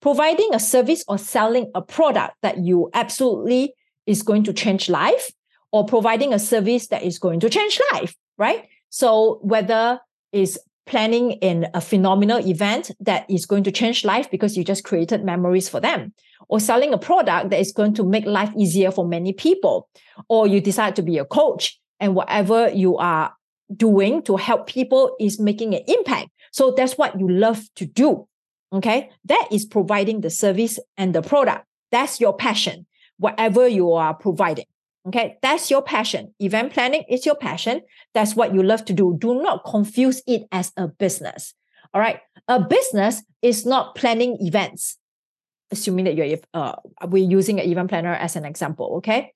Providing 0.00 0.54
a 0.54 0.60
service 0.60 1.04
or 1.08 1.18
selling 1.18 1.70
a 1.74 1.82
product 1.82 2.34
that 2.42 2.58
you 2.58 2.90
absolutely 2.94 3.74
is 4.06 4.22
going 4.22 4.44
to 4.44 4.52
change 4.52 4.88
life 4.88 5.30
or 5.72 5.84
providing 5.84 6.32
a 6.32 6.38
service 6.38 6.88
that 6.88 7.02
is 7.02 7.18
going 7.18 7.40
to 7.40 7.50
change 7.50 7.80
life, 7.92 8.14
right? 8.38 8.68
So 8.88 9.40
whether 9.42 10.00
is 10.32 10.58
planning 10.86 11.32
in 11.32 11.66
a 11.74 11.80
phenomenal 11.80 12.38
event 12.46 12.90
that 13.00 13.28
is 13.28 13.44
going 13.44 13.64
to 13.64 13.72
change 13.72 14.04
life 14.04 14.30
because 14.30 14.56
you 14.56 14.64
just 14.64 14.84
created 14.84 15.24
memories 15.24 15.68
for 15.68 15.80
them 15.80 16.12
or 16.48 16.60
selling 16.60 16.92
a 16.92 16.98
product 16.98 17.50
that 17.50 17.60
is 17.60 17.72
going 17.72 17.92
to 17.94 18.04
make 18.04 18.24
life 18.24 18.50
easier 18.56 18.90
for 18.90 19.06
many 19.06 19.32
people 19.32 19.88
or 20.28 20.46
you 20.46 20.60
decide 20.60 20.94
to 20.94 21.02
be 21.02 21.18
a 21.18 21.24
coach 21.24 21.78
and 21.98 22.14
whatever 22.14 22.68
you 22.68 22.96
are 22.98 23.34
doing 23.74 24.22
to 24.22 24.36
help 24.36 24.68
people 24.68 25.16
is 25.18 25.40
making 25.40 25.74
an 25.74 25.82
impact 25.88 26.30
so 26.56 26.70
that's 26.70 26.96
what 26.96 27.20
you 27.20 27.28
love 27.28 27.68
to 27.74 27.84
do. 27.84 28.26
Okay. 28.72 29.10
That 29.26 29.46
is 29.52 29.66
providing 29.66 30.22
the 30.22 30.30
service 30.30 30.78
and 30.96 31.14
the 31.14 31.20
product. 31.20 31.66
That's 31.92 32.18
your 32.18 32.34
passion, 32.34 32.86
whatever 33.18 33.68
you 33.68 33.92
are 33.92 34.14
providing. 34.14 34.64
Okay. 35.08 35.36
That's 35.42 35.70
your 35.70 35.82
passion. 35.82 36.34
Event 36.40 36.72
planning 36.72 37.04
is 37.08 37.24
your 37.24 37.36
passion. 37.36 37.82
That's 38.14 38.34
what 38.34 38.52
you 38.54 38.62
love 38.62 38.84
to 38.86 38.92
do. 38.92 39.16
Do 39.18 39.40
not 39.40 39.64
confuse 39.64 40.22
it 40.26 40.48
as 40.50 40.72
a 40.76 40.88
business. 40.88 41.54
All 41.94 42.00
right. 42.00 42.20
A 42.48 42.60
business 42.60 43.22
is 43.42 43.64
not 43.64 43.94
planning 43.94 44.36
events. 44.40 44.98
assuming 45.70 46.04
that 46.04 46.14
you're 46.14 46.38
uh, 46.54 46.74
we're 47.06 47.28
using 47.28 47.60
an 47.60 47.66
event 47.66 47.88
planner 47.88 48.14
as 48.14 48.36
an 48.36 48.44
example, 48.44 48.96
okay? 48.98 49.32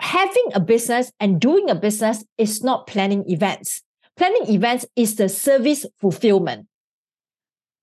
Having 0.00 0.50
a 0.54 0.60
business 0.60 1.12
and 1.18 1.40
doing 1.40 1.70
a 1.70 1.74
business 1.74 2.24
is 2.38 2.62
not 2.62 2.86
planning 2.86 3.24
events. 3.28 3.82
Planning 4.16 4.48
events 4.48 4.86
is 4.96 5.16
the 5.16 5.28
service 5.28 5.86
fulfillment. 6.00 6.66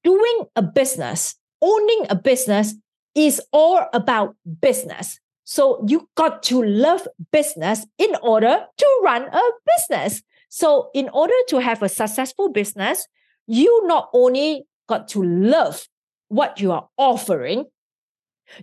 Doing 0.03 0.46
a 0.55 0.62
business, 0.62 1.36
owning 1.62 2.08
a 2.10 2.15
business 2.15 2.75
is 3.15 3.41
all 3.51 3.86
about 3.93 4.36
business. 4.62 5.20
So 5.51 5.84
you 5.86 6.08
got 6.15 6.43
to 6.43 6.63
love 6.63 7.05
business 7.34 7.86
in 7.98 8.15
order 8.24 8.65
to 8.77 9.01
run 9.03 9.24
a 9.24 9.41
business. 9.75 10.24
So 10.48 10.89
in 10.93 11.10
order 11.10 11.34
to 11.50 11.58
have 11.60 11.84
a 11.84 11.89
successful 11.89 12.48
business, 12.48 13.05
you 13.48 13.86
not 13.86 14.08
only 14.13 14.63
got 14.88 15.10
to 15.10 15.22
love 15.22 15.89
what 16.29 16.62
you 16.62 16.72
are 16.72 16.88
offering, 16.96 17.65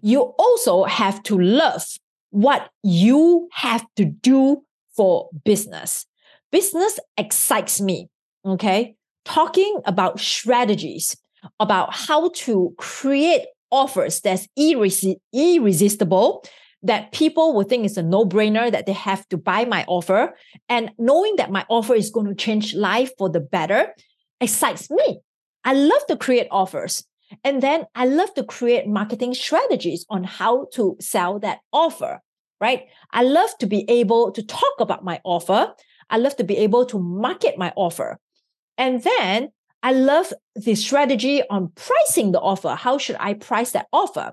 you 0.00 0.32
also 0.38 0.84
have 0.84 1.22
to 1.24 1.38
love 1.38 1.84
what 2.30 2.70
you 2.82 3.50
have 3.52 3.84
to 3.96 4.06
do 4.06 4.62
for 4.96 5.28
business. 5.44 6.06
Business 6.50 6.98
excites 7.18 7.82
me. 7.82 8.08
Okay. 8.46 8.96
Talking 9.26 9.82
about 9.84 10.20
strategies, 10.20 11.14
about 11.60 11.94
how 11.94 12.30
to 12.46 12.74
create 12.78 13.42
offers 13.70 14.22
that's 14.22 14.48
irresi- 14.58 15.20
irresistible, 15.34 16.42
that 16.82 17.12
people 17.12 17.54
will 17.54 17.64
think 17.64 17.84
it's 17.84 17.96
a 17.96 18.02
no 18.02 18.24
brainer 18.24 18.70
that 18.70 18.86
they 18.86 18.92
have 18.92 19.28
to 19.28 19.36
buy 19.36 19.64
my 19.64 19.84
offer. 19.88 20.34
And 20.68 20.90
knowing 20.98 21.36
that 21.36 21.50
my 21.50 21.64
offer 21.68 21.94
is 21.94 22.10
going 22.10 22.26
to 22.26 22.34
change 22.34 22.74
life 22.74 23.10
for 23.18 23.28
the 23.28 23.40
better 23.40 23.94
excites 24.40 24.90
me. 24.90 25.20
I 25.64 25.74
love 25.74 26.06
to 26.06 26.16
create 26.16 26.46
offers. 26.50 27.04
And 27.44 27.62
then 27.62 27.84
I 27.94 28.06
love 28.06 28.32
to 28.34 28.44
create 28.44 28.86
marketing 28.86 29.34
strategies 29.34 30.06
on 30.08 30.24
how 30.24 30.68
to 30.74 30.96
sell 31.00 31.38
that 31.40 31.58
offer, 31.72 32.20
right? 32.60 32.86
I 33.12 33.22
love 33.22 33.50
to 33.58 33.66
be 33.66 33.84
able 33.90 34.30
to 34.32 34.42
talk 34.42 34.74
about 34.80 35.04
my 35.04 35.20
offer. 35.24 35.74
I 36.08 36.16
love 36.16 36.36
to 36.36 36.44
be 36.44 36.56
able 36.56 36.86
to 36.86 36.98
market 36.98 37.58
my 37.58 37.72
offer. 37.76 38.18
And 38.78 39.02
then 39.02 39.50
I 39.82 39.92
love 39.92 40.32
the 40.54 40.74
strategy 40.74 41.42
on 41.50 41.72
pricing 41.74 42.32
the 42.32 42.40
offer. 42.40 42.74
How 42.74 42.98
should 42.98 43.16
I 43.20 43.34
price 43.34 43.72
that 43.72 43.88
offer? 43.92 44.32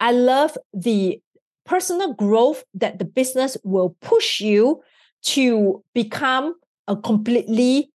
I 0.00 0.12
love 0.12 0.56
the 0.72 1.20
personal 1.64 2.12
growth 2.14 2.64
that 2.74 2.98
the 2.98 3.04
business 3.04 3.56
will 3.64 3.96
push 4.00 4.40
you 4.40 4.82
to 5.22 5.82
become 5.94 6.54
a 6.86 6.96
completely 6.96 7.90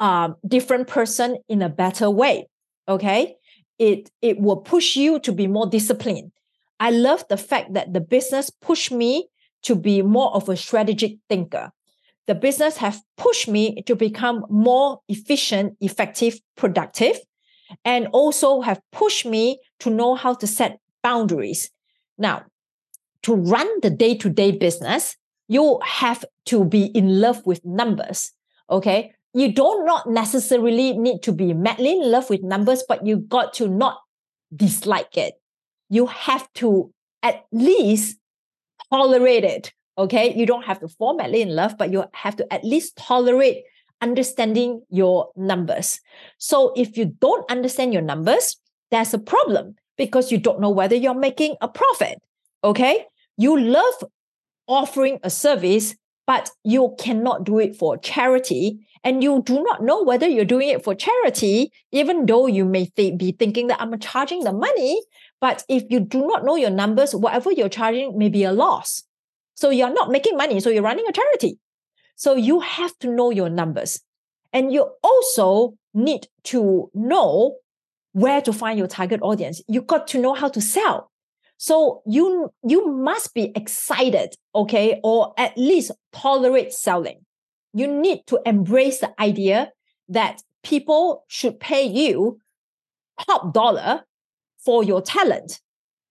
um, 0.00 0.36
different 0.46 0.88
person 0.88 1.38
in 1.48 1.62
a 1.62 1.68
better 1.68 2.10
way. 2.10 2.48
Okay. 2.88 3.36
It, 3.78 4.10
it 4.20 4.38
will 4.38 4.58
push 4.58 4.96
you 4.96 5.18
to 5.20 5.32
be 5.32 5.46
more 5.46 5.66
disciplined. 5.66 6.32
I 6.78 6.90
love 6.90 7.24
the 7.28 7.36
fact 7.36 7.74
that 7.74 7.92
the 7.92 8.00
business 8.00 8.50
pushed 8.50 8.92
me 8.92 9.28
to 9.62 9.74
be 9.74 10.02
more 10.02 10.34
of 10.34 10.48
a 10.48 10.56
strategic 10.56 11.18
thinker. 11.28 11.70
The 12.26 12.34
business 12.34 12.76
have 12.76 13.00
pushed 13.16 13.48
me 13.48 13.82
to 13.82 13.96
become 13.96 14.44
more 14.48 15.00
efficient, 15.08 15.76
effective, 15.80 16.38
productive, 16.56 17.18
and 17.84 18.08
also 18.08 18.60
have 18.60 18.80
pushed 18.92 19.24
me 19.24 19.58
to 19.80 19.90
know 19.90 20.14
how 20.14 20.34
to 20.34 20.46
set 20.46 20.78
boundaries. 21.02 21.70
Now, 22.18 22.44
to 23.22 23.34
run 23.34 23.68
the 23.80 23.90
day 23.90 24.16
to 24.16 24.28
day 24.28 24.52
business, 24.52 25.16
you 25.48 25.80
have 25.84 26.24
to 26.46 26.64
be 26.64 26.86
in 26.86 27.20
love 27.20 27.44
with 27.46 27.64
numbers. 27.64 28.32
Okay 28.70 29.12
you 29.34 29.52
don't 29.52 29.86
not 29.86 30.08
necessarily 30.08 30.96
need 30.96 31.22
to 31.22 31.32
be 31.32 31.54
madly 31.54 31.92
in 31.92 32.10
love 32.10 32.28
with 32.28 32.42
numbers, 32.42 32.84
but 32.86 33.06
you 33.06 33.16
got 33.16 33.54
to 33.54 33.68
not 33.68 33.98
dislike 34.54 35.16
it. 35.16 35.34
You 35.88 36.06
have 36.06 36.52
to 36.54 36.92
at 37.22 37.44
least 37.50 38.18
tolerate 38.90 39.44
it. 39.44 39.72
Okay. 39.96 40.34
You 40.34 40.46
don't 40.46 40.64
have 40.64 40.80
to 40.80 40.88
fall 40.88 41.16
madly 41.16 41.42
in 41.42 41.54
love, 41.54 41.76
but 41.78 41.92
you 41.92 42.04
have 42.12 42.36
to 42.36 42.52
at 42.52 42.64
least 42.64 42.96
tolerate 42.96 43.64
understanding 44.00 44.82
your 44.90 45.30
numbers. 45.36 46.00
So 46.38 46.72
if 46.76 46.96
you 46.96 47.06
don't 47.20 47.50
understand 47.50 47.92
your 47.92 48.02
numbers, 48.02 48.56
there's 48.90 49.14
a 49.14 49.18
problem 49.18 49.76
because 49.96 50.32
you 50.32 50.38
don't 50.38 50.60
know 50.60 50.70
whether 50.70 50.96
you're 50.96 51.14
making 51.14 51.56
a 51.60 51.68
profit. 51.68 52.18
Okay. 52.64 53.06
You 53.42 53.58
love 53.58 54.04
offering 54.68 55.18
a 55.24 55.28
service, 55.28 55.96
but 56.28 56.52
you 56.62 56.94
cannot 56.96 57.42
do 57.42 57.58
it 57.58 57.74
for 57.74 57.98
charity 57.98 58.86
and 59.02 59.20
you 59.20 59.42
do 59.44 59.64
not 59.64 59.82
know 59.82 60.04
whether 60.04 60.28
you're 60.28 60.44
doing 60.44 60.68
it 60.68 60.84
for 60.84 60.94
charity, 60.94 61.72
even 61.90 62.26
though 62.26 62.46
you 62.46 62.64
may 62.64 62.84
th- 62.84 63.18
be 63.18 63.32
thinking 63.32 63.66
that 63.66 63.80
I'm 63.80 63.98
charging 63.98 64.44
the 64.44 64.52
money. 64.52 65.02
But 65.40 65.64
if 65.68 65.82
you 65.90 65.98
do 65.98 66.24
not 66.24 66.44
know 66.44 66.54
your 66.54 66.70
numbers, 66.70 67.16
whatever 67.16 67.50
you're 67.50 67.68
charging 67.68 68.16
may 68.16 68.28
be 68.28 68.44
a 68.44 68.52
loss. 68.52 69.02
So 69.56 69.70
you're 69.70 69.92
not 69.92 70.12
making 70.12 70.36
money. 70.36 70.60
So 70.60 70.70
you're 70.70 70.84
running 70.84 71.08
a 71.08 71.12
charity. 71.12 71.58
So 72.14 72.36
you 72.36 72.60
have 72.60 72.96
to 73.00 73.08
know 73.08 73.30
your 73.30 73.50
numbers. 73.50 74.00
And 74.52 74.72
you 74.72 74.88
also 75.02 75.74
need 75.92 76.28
to 76.44 76.92
know 76.94 77.56
where 78.12 78.40
to 78.42 78.52
find 78.52 78.78
your 78.78 78.86
target 78.86 79.20
audience. 79.20 79.60
You 79.66 79.82
got 79.82 80.06
to 80.08 80.20
know 80.20 80.34
how 80.34 80.48
to 80.50 80.60
sell. 80.60 81.11
So 81.62 82.02
you 82.06 82.52
you 82.64 82.80
must 82.90 83.34
be 83.34 83.52
excited, 83.54 84.34
okay, 84.54 85.00
or 85.04 85.32
at 85.38 85.56
least 85.56 85.92
tolerate 86.12 86.72
selling 86.72 87.20
you 87.72 87.86
need 87.86 88.26
to 88.26 88.40
embrace 88.44 89.00
the 89.00 89.20
idea 89.20 89.72
that 90.08 90.42
people 90.62 91.24
should 91.28 91.58
pay 91.58 91.84
you 91.84 92.40
top 93.26 93.52
dollar 93.52 94.04
for 94.58 94.84
your 94.84 95.00
talent. 95.00 95.60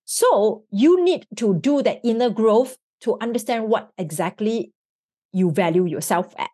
So 0.06 0.64
you 0.72 1.04
need 1.04 1.28
to 1.38 1.56
do 1.56 1.82
the 1.82 2.02
inner 2.04 2.30
growth 2.30 2.78
to 3.02 3.18
understand 3.22 3.68
what 3.68 3.92
exactly 3.98 4.74
you 5.32 5.52
value 5.52 5.86
yourself 5.86 6.34
at. 6.38 6.50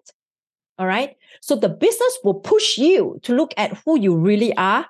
All 0.77 0.85
right. 0.85 1.15
So 1.41 1.55
the 1.55 1.69
business 1.69 2.19
will 2.23 2.35
push 2.35 2.77
you 2.77 3.19
to 3.23 3.33
look 3.33 3.53
at 3.57 3.77
who 3.83 3.99
you 3.99 4.15
really 4.15 4.55
are 4.57 4.85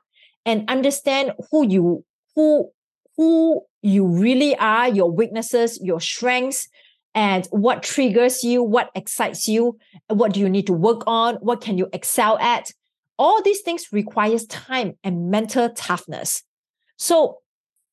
and 0.45 0.69
understand 0.69 1.31
who 1.51 1.65
you 1.65 2.03
who 2.35 2.69
who 3.17 3.61
you 3.81 4.05
really 4.05 4.55
are, 4.57 4.87
your 4.87 5.11
weaknesses, 5.11 5.79
your 5.81 5.99
strengths, 5.99 6.69
and 7.13 7.47
what 7.49 7.81
triggers 7.81 8.43
you, 8.43 8.61
what 8.61 8.91
excites 8.93 9.47
you, 9.47 9.77
what 10.07 10.33
do 10.33 10.39
you 10.39 10.47
need 10.47 10.67
to 10.67 10.73
work 10.73 11.01
on, 11.07 11.35
what 11.37 11.61
can 11.61 11.77
you 11.77 11.89
excel 11.91 12.37
at. 12.37 12.71
All 13.17 13.41
these 13.41 13.61
things 13.61 13.87
requires 13.91 14.45
time 14.45 14.93
and 15.03 15.31
mental 15.31 15.69
toughness. 15.71 16.43
So 16.97 17.39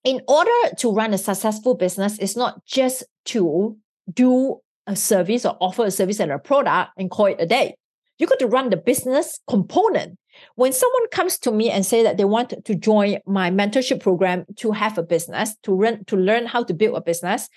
in 0.05 0.21
order 0.29 0.75
to 0.77 0.93
run 0.93 1.15
a 1.15 1.19
successful 1.19 1.75
business, 1.75 2.19
it's 2.19 2.37
not 2.37 2.63
just 2.67 3.03
to 3.27 3.79
do 4.13 4.61
a 4.87 4.95
service 4.95 5.47
or 5.47 5.57
offer 5.61 5.87
a 5.87 5.91
service 5.91 6.21
and 6.21 6.31
a 6.31 6.39
product 6.39 6.91
and 6.99 7.11
call 7.11 7.27
it 7.27 7.41
a 7.41 7.47
day. 7.47 7.77
You 8.19 8.27
got 8.27 8.39
to 8.39 8.47
run 8.47 8.71
the 8.71 8.77
business 8.77 9.41
component. 9.49 10.19
When 10.57 10.73
someone 10.73 11.09
comes 11.11 11.39
to 11.41 11.53
me 11.53 11.71
and 11.71 11.87
say 11.87 12.03
that 12.03 12.17
they 12.17 12.25
want 12.25 12.55
to 12.65 12.75
join 12.75 13.19
my 13.27 13.51
mentorship 13.51 14.01
program 14.01 14.45
to 14.57 14.73
have 14.73 14.99
a 14.99 15.03
business, 15.03 15.57
to 15.63 15.75
run, 15.75 16.05
to 16.07 16.17
learn 16.17 16.47
how 16.47 16.65
to 16.65 16.75
build 16.75 16.97
a 16.97 17.01
business, 17.01 17.49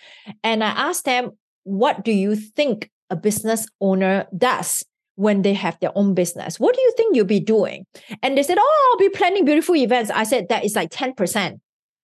and 0.43 0.63
I 0.63 0.69
ask 0.69 1.03
them, 1.03 1.31
what 1.63 2.05
do 2.05 2.11
you 2.11 2.35
think 2.35 2.89
a 3.09 3.15
business 3.15 3.67
owner 3.81 4.25
does 4.37 4.85
when 5.15 5.41
they 5.41 5.53
have 5.53 5.77
their 5.79 5.91
own 5.95 6.13
business? 6.13 6.59
What 6.59 6.75
do 6.75 6.81
you 6.81 6.93
think 6.95 7.15
you'll 7.15 7.25
be 7.25 7.39
doing? 7.39 7.85
And 8.21 8.37
they 8.37 8.43
said, 8.43 8.57
Oh, 8.59 8.89
I'll 8.91 8.99
be 8.99 9.09
planning 9.09 9.45
beautiful 9.45 9.75
events. 9.75 10.11
I 10.11 10.23
said, 10.23 10.47
That 10.49 10.63
is 10.63 10.75
like 10.75 10.91
10%, 10.91 11.59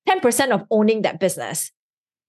10% 0.10 0.51
of 0.51 0.63
owning 0.69 1.03
that 1.03 1.19
business. 1.19 1.72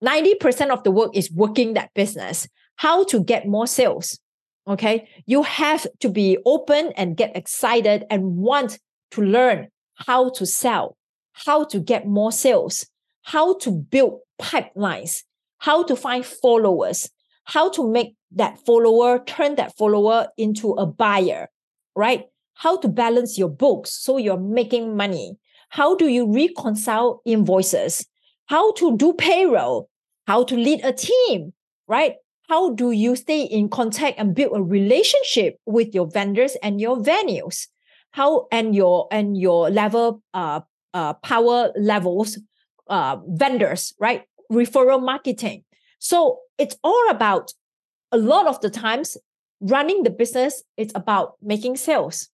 90% 0.05 0.71
of 0.71 0.85
the 0.85 0.91
work 0.91 1.17
is 1.17 1.31
working 1.33 1.75
that 1.75 1.91
business. 1.95 2.47
How 2.77 3.05
to 3.05 3.23
get 3.23 3.47
more 3.47 3.67
sales. 3.67 4.19
Okay. 4.67 5.09
You 5.27 5.43
have 5.43 5.87
to 6.01 6.09
be 6.09 6.39
open 6.47 6.93
and 6.97 7.17
get 7.17 7.37
excited 7.37 8.05
and 8.11 8.37
want 8.37 8.79
to 9.11 9.21
learn 9.21 9.69
how 9.95 10.31
to 10.31 10.47
sell, 10.47 10.97
how 11.33 11.65
to 11.65 11.81
get 11.81 12.07
more 12.07 12.33
sales, 12.33 12.87
how 13.23 13.59
to 13.59 13.71
build 13.71 14.21
pipelines, 14.41 15.23
how 15.59 15.83
to 15.85 15.95
find 15.95 16.25
followers, 16.25 17.11
how 17.45 17.71
to 17.71 17.89
make 17.89 18.17
that 18.33 18.59
follower 18.65 19.23
turn 19.25 19.55
that 19.57 19.77
follower 19.77 20.29
into 20.37 20.73
a 20.73 20.87
buyer, 20.87 21.49
right? 21.95 22.25
How 22.55 22.79
to 22.79 22.89
balance 22.89 23.39
your 23.39 23.49
books 23.51 23.91
so 23.93 24.17
you're 24.17 24.39
making 24.39 24.97
money. 24.97 25.37
How 25.69 25.95
do 25.95 26.09
you 26.09 26.33
reconcile 26.33 27.21
invoices? 27.25 28.07
How 28.47 28.73
to 28.75 28.97
do 28.97 29.13
payroll? 29.13 29.89
How 30.27 30.45
to 30.45 30.57
lead 30.57 30.81
a 30.85 30.93
team, 30.93 31.53
right? 31.87 32.15
How 32.49 32.75
do 32.75 32.91
you 32.91 33.17
stay 33.17 33.43
in 33.43 33.69
contact 33.69 34.19
and 34.19 34.35
build 34.35 34.57
a 34.57 34.63
relationship 34.63 35.59
with 35.67 35.95
your 35.95 36.07
vendors 36.07 36.57
and 36.63 36.81
your 36.81 36.97
venues? 36.99 37.69
How 38.11 38.47
and 38.53 38.75
your 38.75 39.09
and 39.11 39.37
your 39.37 39.71
level 39.71 40.23
uh, 40.35 40.61
uh 40.93 41.15
power 41.15 41.73
levels 41.77 42.39
uh 42.89 43.17
vendors, 43.27 43.95
right? 43.99 44.23
Referral 44.53 45.03
marketing. 45.03 45.65
So 45.99 46.41
it's 46.59 46.77
all 46.85 47.11
about 47.11 47.53
a 48.13 48.19
lot 48.19 48.47
of 48.47 48.61
the 48.61 48.71
times 48.71 49.17
running 49.61 50.03
the 50.03 50.11
business 50.11 50.63
it's 50.77 50.93
about 50.95 51.35
making 51.41 51.77
sales 51.77 52.29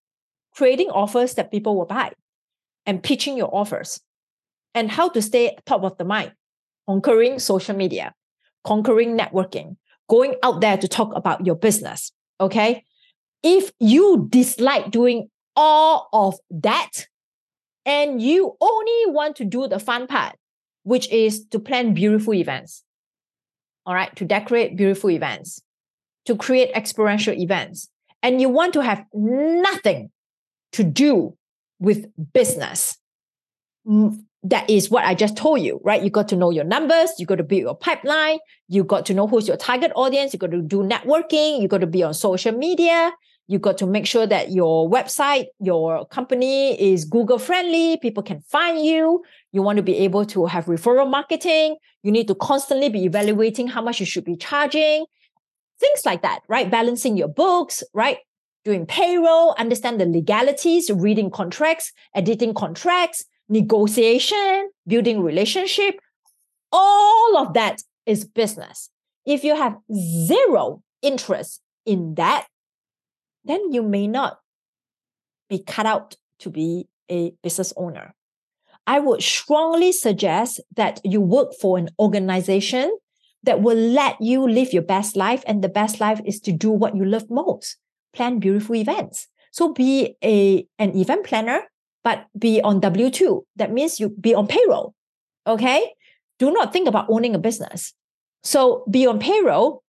creating 0.54 0.90
offers 0.90 1.34
that 1.34 1.50
people 1.50 1.76
will 1.76 1.86
buy 1.86 2.12
and 2.86 3.02
pitching 3.02 3.36
your 3.36 3.54
offers 3.54 4.00
and 4.74 4.90
how 4.90 5.08
to 5.08 5.22
stay 5.22 5.56
top 5.66 5.82
of 5.82 5.96
the 5.98 6.04
mind, 6.04 6.32
conquering 6.86 7.38
social 7.38 7.76
media, 7.76 8.14
conquering 8.64 9.16
networking, 9.16 9.76
going 10.10 10.34
out 10.42 10.60
there 10.60 10.76
to 10.76 10.88
talk 10.88 11.14
about 11.14 11.46
your 11.46 11.54
business. 11.54 12.12
Okay. 12.40 12.84
If 13.42 13.70
you 13.78 14.26
dislike 14.28 14.90
doing 14.90 15.30
all 15.56 16.08
of 16.12 16.34
that 16.50 16.90
and 17.86 18.20
you 18.20 18.56
only 18.60 19.06
want 19.06 19.36
to 19.36 19.44
do 19.44 19.68
the 19.68 19.78
fun 19.78 20.06
part, 20.08 20.36
which 20.82 21.08
is 21.10 21.46
to 21.46 21.58
plan 21.58 21.94
beautiful 21.94 22.34
events, 22.34 22.82
all 23.86 23.94
right, 23.94 24.14
to 24.16 24.24
decorate 24.24 24.76
beautiful 24.76 25.10
events, 25.10 25.62
to 26.26 26.36
create 26.36 26.70
experiential 26.74 27.32
events, 27.32 27.88
and 28.22 28.40
you 28.40 28.48
want 28.48 28.74
to 28.74 28.82
have 28.82 29.04
nothing 29.14 30.10
to 30.72 30.84
do 30.84 31.36
with 31.78 32.06
business, 32.34 32.98
that 34.42 34.68
is 34.70 34.90
what 34.90 35.04
I 35.04 35.14
just 35.14 35.36
told 35.36 35.60
you, 35.60 35.80
right? 35.84 36.02
You 36.02 36.10
got 36.10 36.28
to 36.28 36.36
know 36.36 36.50
your 36.50 36.64
numbers, 36.64 37.10
you 37.18 37.26
got 37.26 37.36
to 37.36 37.44
build 37.44 37.60
your 37.62 37.76
pipeline, 37.76 38.38
you 38.68 38.84
got 38.84 39.04
to 39.06 39.14
know 39.14 39.26
who's 39.26 39.46
your 39.46 39.58
target 39.58 39.92
audience, 39.94 40.32
you 40.32 40.38
got 40.38 40.50
to 40.50 40.62
do 40.62 40.78
networking, 40.78 41.60
you 41.60 41.68
got 41.68 41.82
to 41.82 41.86
be 41.86 42.02
on 42.02 42.14
social 42.14 42.52
media, 42.52 43.12
you 43.48 43.58
got 43.58 43.76
to 43.78 43.86
make 43.86 44.06
sure 44.06 44.26
that 44.26 44.50
your 44.50 44.88
website, 44.88 45.46
your 45.58 46.06
company 46.06 46.80
is 46.80 47.04
Google 47.04 47.38
friendly, 47.38 47.98
people 47.98 48.22
can 48.22 48.40
find 48.42 48.84
you. 48.84 49.22
You 49.52 49.60
want 49.60 49.76
to 49.76 49.82
be 49.82 49.96
able 49.98 50.24
to 50.26 50.46
have 50.46 50.66
referral 50.66 51.10
marketing, 51.10 51.76
you 52.02 52.10
need 52.10 52.28
to 52.28 52.34
constantly 52.34 52.88
be 52.88 53.04
evaluating 53.04 53.68
how 53.68 53.82
much 53.82 54.00
you 54.00 54.06
should 54.06 54.24
be 54.24 54.36
charging. 54.36 55.04
Things 55.80 56.06
like 56.06 56.22
that, 56.22 56.40
right? 56.48 56.70
Balancing 56.70 57.16
your 57.16 57.28
books, 57.28 57.82
right? 57.92 58.18
Doing 58.64 58.86
payroll, 58.86 59.54
understand 59.58 60.00
the 60.00 60.06
legalities, 60.06 60.90
reading 60.90 61.30
contracts, 61.30 61.92
editing 62.14 62.54
contracts, 62.54 63.24
negotiation, 63.50 64.70
building 64.86 65.22
relationship, 65.22 65.96
all 66.72 67.36
of 67.36 67.52
that 67.54 67.82
is 68.06 68.24
business. 68.24 68.88
If 69.26 69.44
you 69.44 69.54
have 69.54 69.76
zero 69.92 70.82
interest 71.02 71.60
in 71.84 72.14
that, 72.14 72.46
then 73.44 73.72
you 73.72 73.82
may 73.82 74.06
not 74.06 74.38
be 75.48 75.58
cut 75.58 75.84
out 75.84 76.16
to 76.38 76.50
be 76.50 76.88
a 77.10 77.32
business 77.42 77.72
owner. 77.76 78.14
I 78.86 79.00
would 79.00 79.22
strongly 79.22 79.92
suggest 79.92 80.60
that 80.76 81.00
you 81.04 81.20
work 81.20 81.52
for 81.60 81.76
an 81.76 81.90
organization 81.98 82.96
that 83.42 83.60
will 83.60 83.76
let 83.76 84.20
you 84.20 84.48
live 84.48 84.72
your 84.72 84.82
best 84.82 85.16
life. 85.16 85.42
And 85.46 85.62
the 85.62 85.68
best 85.68 86.00
life 86.00 86.20
is 86.24 86.40
to 86.40 86.52
do 86.52 86.70
what 86.70 86.96
you 86.96 87.04
love 87.04 87.28
most 87.30 87.76
plan 88.12 88.38
beautiful 88.38 88.74
events. 88.74 89.28
So 89.52 89.72
be 89.72 90.16
a, 90.22 90.66
an 90.78 90.96
event 90.96 91.26
planner, 91.26 91.62
but 92.02 92.26
be 92.38 92.60
on 92.60 92.80
W 92.80 93.10
2. 93.10 93.46
That 93.56 93.72
means 93.72 94.00
you 94.00 94.10
be 94.10 94.34
on 94.34 94.46
payroll. 94.46 94.94
Okay. 95.46 95.92
Do 96.38 96.50
not 96.50 96.72
think 96.72 96.88
about 96.88 97.06
owning 97.08 97.34
a 97.34 97.38
business. 97.38 97.92
So 98.42 98.84
be 98.90 99.06
on 99.06 99.18
payroll 99.18 99.82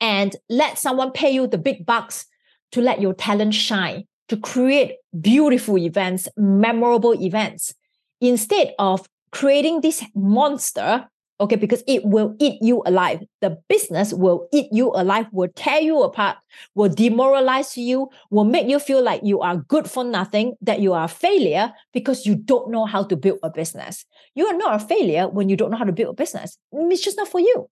and 0.00 0.36
let 0.50 0.78
someone 0.78 1.12
pay 1.12 1.30
you 1.30 1.46
the 1.46 1.58
big 1.58 1.86
bucks 1.86 2.26
to 2.72 2.80
let 2.80 3.00
your 3.00 3.14
talent 3.14 3.54
shine, 3.54 4.04
to 4.28 4.36
create 4.36 4.96
beautiful 5.20 5.78
events, 5.78 6.28
memorable 6.36 7.14
events, 7.14 7.72
instead 8.20 8.74
of 8.78 9.06
creating 9.30 9.80
this 9.80 10.04
monster 10.14 11.08
okay 11.42 11.56
because 11.56 11.82
it 11.86 12.04
will 12.04 12.34
eat 12.38 12.58
you 12.62 12.82
alive. 12.86 13.20
The 13.40 13.58
business 13.68 14.12
will 14.12 14.48
eat 14.52 14.68
you 14.72 14.92
alive 14.94 15.26
will 15.32 15.48
tear 15.54 15.80
you 15.80 16.02
apart 16.02 16.38
will 16.74 16.88
demoralize 16.88 17.76
you 17.76 18.08
will 18.30 18.44
make 18.44 18.68
you 18.68 18.78
feel 18.78 19.02
like 19.02 19.20
you 19.24 19.40
are 19.40 19.56
good 19.56 19.90
for 19.90 20.04
nothing 20.04 20.54
that 20.60 20.80
you 20.80 20.92
are 20.92 21.04
a 21.04 21.08
failure 21.08 21.72
because 21.92 22.26
you 22.26 22.34
don't 22.34 22.70
know 22.70 22.84
how 22.84 23.02
to 23.02 23.16
build 23.16 23.38
a 23.42 23.50
business. 23.50 24.04
You 24.34 24.46
are 24.46 24.56
not 24.56 24.80
a 24.80 24.84
failure 24.84 25.28
when 25.28 25.48
you 25.48 25.56
don't 25.56 25.70
know 25.70 25.76
how 25.76 25.84
to 25.84 25.92
build 25.92 26.10
a 26.10 26.14
business. 26.14 26.58
It's 26.72 27.02
just 27.02 27.16
not 27.16 27.28
for 27.28 27.40
you. 27.40 27.68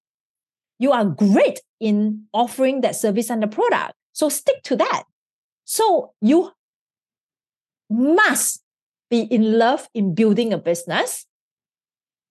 You 0.79 0.93
are 0.93 1.05
great 1.05 1.61
in 1.79 2.25
offering 2.33 2.81
that 2.81 2.97
service 2.97 3.31
and 3.31 3.43
the 3.43 3.49
product. 3.49 3.95
So 4.13 4.29
stick 4.29 4.63
to 4.65 4.77
that. 4.77 5.05
So 5.65 6.13
you 6.21 6.53
must 7.89 8.63
be 9.11 9.21
in 9.21 9.59
love 9.59 9.89
in 9.95 10.15
building 10.15 10.53
a 10.53 10.59
business. 10.59 11.27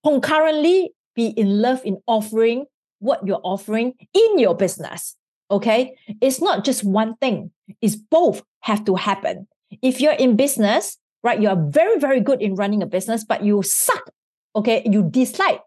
Concurrently 0.04 0.94
be 1.20 1.28
in 1.36 1.62
love 1.62 1.82
in 1.84 1.98
offering 2.08 2.66
what 3.00 3.28
you're 3.28 3.42
offering 3.44 3.94
in 4.14 4.40
your 4.40 4.56
business. 4.56 5.18
Okay. 5.52 5.98
It's 6.22 6.40
not 6.40 6.64
just 6.64 6.82
one 6.84 7.16
thing, 7.18 7.52
it's 7.82 7.98
both 7.98 8.42
have 8.62 8.86
to 8.86 8.96
happen. 8.96 9.48
If 9.82 10.00
you're 10.00 10.14
in 10.14 10.38
business, 10.38 10.98
right, 11.22 11.42
you 11.42 11.50
are 11.50 11.60
very, 11.60 12.00
very 12.00 12.22
good 12.22 12.42
in 12.42 12.56
running 12.56 12.82
a 12.82 12.86
business, 12.86 13.26
but 13.26 13.44
you 13.44 13.62
suck. 13.64 14.10
Okay. 14.56 14.82
You 14.86 15.04
dislike 15.04 15.60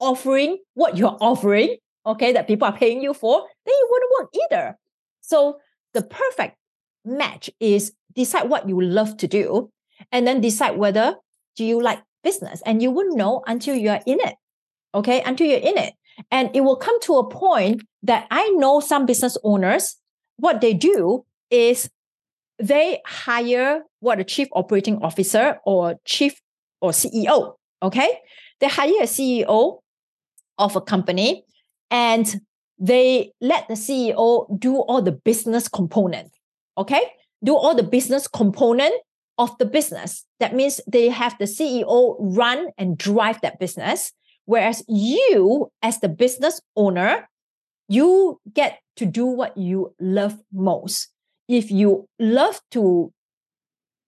offering 0.00 0.58
what 0.72 0.96
you're 0.96 1.18
offering, 1.20 1.76
okay, 2.06 2.32
that 2.32 2.46
people 2.46 2.66
are 2.66 2.76
paying 2.76 3.02
you 3.02 3.12
for, 3.12 3.44
then 3.66 3.74
you 3.78 3.88
wouldn't 3.90 4.12
work 4.18 4.30
either. 4.44 4.78
So 5.20 5.58
the 5.92 6.02
perfect 6.02 6.56
match 7.04 7.50
is 7.60 7.92
decide 8.14 8.48
what 8.48 8.68
you 8.68 8.80
love 8.80 9.18
to 9.18 9.28
do 9.28 9.70
and 10.12 10.26
then 10.26 10.40
decide 10.40 10.78
whether 10.78 11.16
do 11.56 11.64
you 11.64 11.82
like 11.82 12.00
business 12.22 12.62
and 12.64 12.82
you 12.82 12.90
wouldn't 12.90 13.16
know 13.16 13.42
until 13.46 13.76
you 13.76 13.90
are 13.90 14.00
in 14.06 14.18
it 14.20 14.34
okay, 14.94 15.22
until 15.22 15.46
you're 15.46 15.58
in 15.58 15.76
it. 15.76 15.94
And 16.30 16.50
it 16.54 16.60
will 16.60 16.76
come 16.76 16.98
to 17.02 17.16
a 17.16 17.28
point 17.28 17.82
that 18.02 18.26
I 18.30 18.48
know 18.50 18.80
some 18.80 19.04
business 19.06 19.36
owners, 19.42 19.96
what 20.36 20.60
they 20.60 20.72
do 20.72 21.24
is 21.50 21.90
they 22.58 23.00
hire 23.04 23.82
what 24.00 24.20
a 24.20 24.24
chief 24.24 24.48
operating 24.52 24.98
officer 25.02 25.58
or 25.64 25.96
chief 26.04 26.40
or 26.80 26.90
CEO, 26.90 27.54
okay? 27.82 28.20
They 28.60 28.68
hire 28.68 29.02
a 29.02 29.06
CEO 29.06 29.80
of 30.58 30.76
a 30.76 30.80
company 30.80 31.44
and 31.90 32.40
they 32.78 33.32
let 33.40 33.66
the 33.68 33.74
CEO 33.74 34.58
do 34.58 34.76
all 34.76 35.02
the 35.02 35.12
business 35.12 35.68
component, 35.68 36.30
okay? 36.78 37.02
Do 37.42 37.56
all 37.56 37.74
the 37.74 37.82
business 37.82 38.28
component 38.28 38.94
of 39.38 39.56
the 39.58 39.64
business. 39.64 40.24
That 40.38 40.54
means 40.54 40.80
they 40.86 41.08
have 41.08 41.36
the 41.38 41.46
CEO 41.46 42.16
run 42.18 42.68
and 42.78 42.96
drive 42.96 43.40
that 43.40 43.58
business. 43.58 44.12
Whereas 44.46 44.84
you, 44.88 45.70
as 45.82 46.00
the 46.00 46.08
business 46.08 46.60
owner, 46.76 47.28
you 47.88 48.40
get 48.52 48.80
to 48.96 49.06
do 49.06 49.26
what 49.26 49.56
you 49.56 49.94
love 50.00 50.38
most. 50.52 51.08
If 51.48 51.70
you 51.70 52.08
love 52.18 52.60
to 52.72 53.12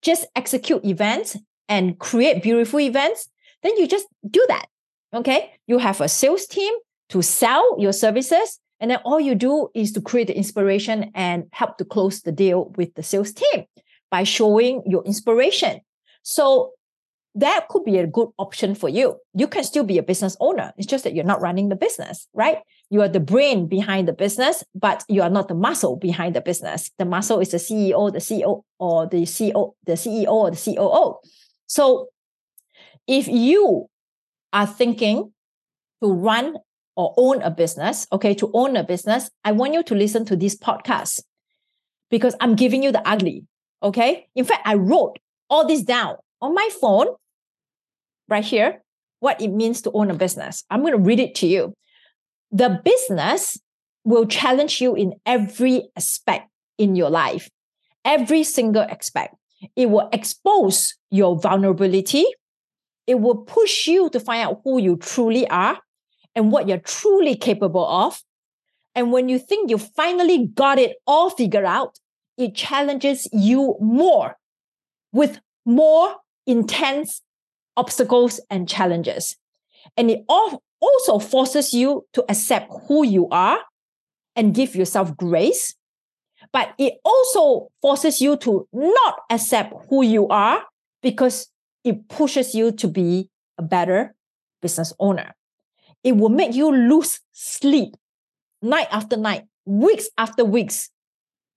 just 0.02 0.26
execute 0.36 0.84
events 0.84 1.36
and 1.68 1.98
create 1.98 2.42
beautiful 2.42 2.80
events, 2.80 3.28
then 3.62 3.76
you 3.76 3.86
just 3.86 4.06
do 4.28 4.44
that. 4.48 4.66
Okay. 5.14 5.52
You 5.66 5.78
have 5.78 6.00
a 6.00 6.08
sales 6.08 6.46
team 6.46 6.72
to 7.08 7.22
sell 7.22 7.76
your 7.78 7.92
services. 7.92 8.60
And 8.80 8.90
then 8.90 8.98
all 9.04 9.20
you 9.20 9.34
do 9.34 9.68
is 9.74 9.92
to 9.92 10.00
create 10.00 10.26
the 10.26 10.36
inspiration 10.36 11.10
and 11.14 11.44
help 11.52 11.78
to 11.78 11.84
close 11.84 12.22
the 12.22 12.32
deal 12.32 12.72
with 12.76 12.94
the 12.94 13.02
sales 13.02 13.32
team 13.32 13.64
by 14.10 14.22
showing 14.24 14.82
your 14.86 15.02
inspiration. 15.04 15.80
So 16.22 16.72
that 17.36 17.68
could 17.68 17.84
be 17.84 17.98
a 17.98 18.06
good 18.06 18.28
option 18.38 18.74
for 18.74 18.88
you. 18.88 19.16
You 19.34 19.46
can 19.46 19.62
still 19.62 19.84
be 19.84 19.98
a 19.98 20.02
business 20.02 20.36
owner. 20.40 20.72
It's 20.78 20.86
just 20.86 21.04
that 21.04 21.14
you're 21.14 21.24
not 21.24 21.42
running 21.42 21.68
the 21.68 21.76
business, 21.76 22.26
right? 22.32 22.58
You 22.88 23.02
are 23.02 23.08
the 23.08 23.20
brain 23.20 23.66
behind 23.66 24.08
the 24.08 24.14
business, 24.14 24.64
but 24.74 25.04
you 25.06 25.20
are 25.20 25.28
not 25.28 25.48
the 25.48 25.54
muscle 25.54 25.96
behind 25.96 26.34
the 26.34 26.40
business. 26.40 26.90
The 26.98 27.04
muscle 27.04 27.38
is 27.40 27.50
the 27.50 27.58
CEO, 27.58 28.10
the 28.10 28.20
CEO, 28.20 28.62
or 28.78 29.06
the 29.06 29.22
CEO, 29.22 29.74
the 29.84 29.92
CEO 29.92 30.28
or 30.28 30.50
the 30.50 30.56
COO. 30.56 31.16
So 31.66 32.08
if 33.06 33.28
you 33.28 33.88
are 34.54 34.66
thinking 34.66 35.32
to 36.02 36.12
run 36.12 36.56
or 36.96 37.12
own 37.18 37.42
a 37.42 37.50
business, 37.50 38.06
okay, 38.12 38.32
to 38.34 38.50
own 38.54 38.76
a 38.76 38.82
business, 38.82 39.30
I 39.44 39.52
want 39.52 39.74
you 39.74 39.82
to 39.82 39.94
listen 39.94 40.24
to 40.26 40.36
this 40.36 40.56
podcast 40.56 41.22
because 42.10 42.34
I'm 42.40 42.56
giving 42.56 42.82
you 42.82 42.92
the 42.92 43.06
ugly. 43.06 43.44
Okay. 43.82 44.26
In 44.34 44.46
fact, 44.46 44.66
I 44.66 44.74
wrote 44.76 45.18
all 45.50 45.66
this 45.66 45.82
down 45.82 46.16
on 46.40 46.54
my 46.54 46.68
phone 46.80 47.08
right 48.28 48.44
here 48.44 48.82
what 49.20 49.40
it 49.40 49.48
means 49.48 49.82
to 49.82 49.90
own 49.92 50.10
a 50.10 50.14
business. 50.14 50.64
I'm 50.70 50.82
going 50.82 50.92
to 50.92 50.98
read 50.98 51.20
it 51.20 51.34
to 51.36 51.46
you. 51.46 51.74
The 52.52 52.80
business 52.84 53.58
will 54.04 54.26
challenge 54.26 54.80
you 54.80 54.94
in 54.94 55.14
every 55.24 55.88
aspect 55.96 56.48
in 56.78 56.94
your 56.94 57.10
life, 57.10 57.48
every 58.04 58.44
single 58.44 58.82
aspect. 58.82 59.34
It 59.74 59.90
will 59.90 60.08
expose 60.12 60.94
your 61.10 61.38
vulnerability. 61.38 62.24
It 63.06 63.20
will 63.20 63.38
push 63.38 63.86
you 63.86 64.10
to 64.10 64.20
find 64.20 64.48
out 64.48 64.60
who 64.64 64.80
you 64.80 64.96
truly 64.96 65.48
are 65.48 65.78
and 66.34 66.52
what 66.52 66.68
you're 66.68 66.78
truly 66.78 67.34
capable 67.34 67.86
of. 67.86 68.22
And 68.94 69.12
when 69.12 69.28
you 69.28 69.38
think 69.38 69.70
you 69.70 69.78
finally 69.78 70.46
got 70.46 70.78
it 70.78 70.96
all 71.06 71.30
figured 71.30 71.64
out, 71.64 71.98
it 72.36 72.54
challenges 72.54 73.28
you 73.32 73.76
more 73.80 74.36
with 75.12 75.40
more 75.64 76.16
intense 76.46 77.22
obstacles 77.76 78.40
and 78.50 78.68
challenges. 78.68 79.36
And 79.96 80.10
it 80.10 80.24
also 80.28 81.18
forces 81.18 81.72
you 81.72 82.06
to 82.12 82.24
accept 82.28 82.72
who 82.88 83.04
you 83.04 83.28
are 83.30 83.58
and 84.34 84.54
give 84.54 84.74
yourself 84.74 85.16
grace. 85.16 85.74
But 86.52 86.74
it 86.78 86.94
also 87.04 87.68
forces 87.80 88.20
you 88.20 88.36
to 88.38 88.68
not 88.72 89.20
accept 89.30 89.72
who 89.88 90.02
you 90.02 90.28
are 90.28 90.62
because 91.02 91.48
it 91.84 92.08
pushes 92.08 92.54
you 92.54 92.72
to 92.72 92.88
be 92.88 93.30
a 93.58 93.62
better 93.62 94.14
business 94.60 94.92
owner. 94.98 95.34
It 96.04 96.16
will 96.16 96.28
make 96.28 96.54
you 96.54 96.70
lose 96.70 97.20
sleep 97.32 97.94
night 98.62 98.88
after 98.90 99.16
night, 99.16 99.44
weeks 99.64 100.08
after 100.18 100.44
weeks. 100.44 100.90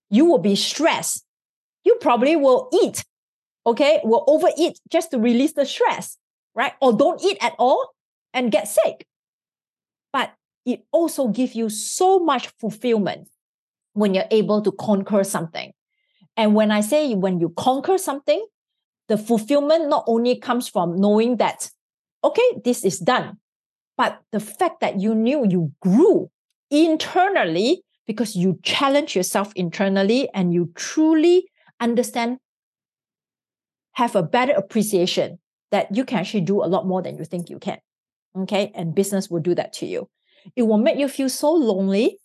You 0.08 0.24
will 0.24 0.38
be 0.38 0.56
stressed. 0.56 1.24
You 1.84 1.96
probably 2.00 2.36
will 2.36 2.68
eat, 2.82 3.04
okay, 3.66 4.00
will 4.04 4.24
overeat 4.26 4.78
just 4.88 5.10
to 5.10 5.18
release 5.18 5.52
the 5.52 5.66
stress, 5.66 6.16
right? 6.54 6.72
Or 6.80 6.92
don't 6.92 7.22
eat 7.22 7.38
at 7.40 7.54
all 7.58 7.90
and 8.32 8.50
get 8.50 8.68
sick. 8.68 9.06
But 10.12 10.32
it 10.64 10.84
also 10.92 11.28
gives 11.28 11.54
you 11.54 11.68
so 11.68 12.18
much 12.18 12.48
fulfillment 12.58 13.28
when 13.92 14.14
you're 14.14 14.30
able 14.30 14.62
to 14.62 14.72
conquer 14.72 15.24
something. 15.24 15.72
And 16.36 16.54
when 16.54 16.70
I 16.70 16.80
say 16.80 17.14
when 17.14 17.40
you 17.40 17.50
conquer 17.50 17.98
something, 17.98 18.44
the 19.08 19.18
fulfillment 19.18 19.88
not 19.88 20.04
only 20.06 20.36
comes 20.36 20.68
from 20.68 20.96
knowing 20.96 21.36
that, 21.38 21.70
okay, 22.22 22.60
this 22.64 22.84
is 22.84 22.98
done, 22.98 23.38
but 23.96 24.20
the 24.30 24.40
fact 24.40 24.80
that 24.80 25.00
you 25.00 25.14
knew 25.14 25.44
you 25.48 25.72
grew 25.82 26.30
internally 26.70 27.82
because 28.06 28.36
you 28.36 28.58
challenge 28.62 29.14
yourself 29.16 29.52
internally 29.56 30.28
and 30.32 30.54
you 30.54 30.72
truly 30.74 31.48
understand, 31.80 32.38
have 33.92 34.16
a 34.16 34.22
better 34.22 34.52
appreciation 34.52 35.38
that 35.70 35.94
you 35.94 36.04
can 36.04 36.18
actually 36.18 36.40
do 36.42 36.62
a 36.62 36.66
lot 36.66 36.86
more 36.86 37.02
than 37.02 37.16
you 37.16 37.24
think 37.24 37.50
you 37.50 37.58
can. 37.58 37.78
Okay. 38.36 38.72
And 38.74 38.94
business 38.94 39.30
will 39.30 39.40
do 39.40 39.54
that 39.54 39.72
to 39.74 39.86
you. 39.86 40.08
It 40.56 40.62
will 40.62 40.78
make 40.78 40.98
you 40.98 41.08
feel 41.08 41.28
so 41.28 41.52
lonely 41.52 42.18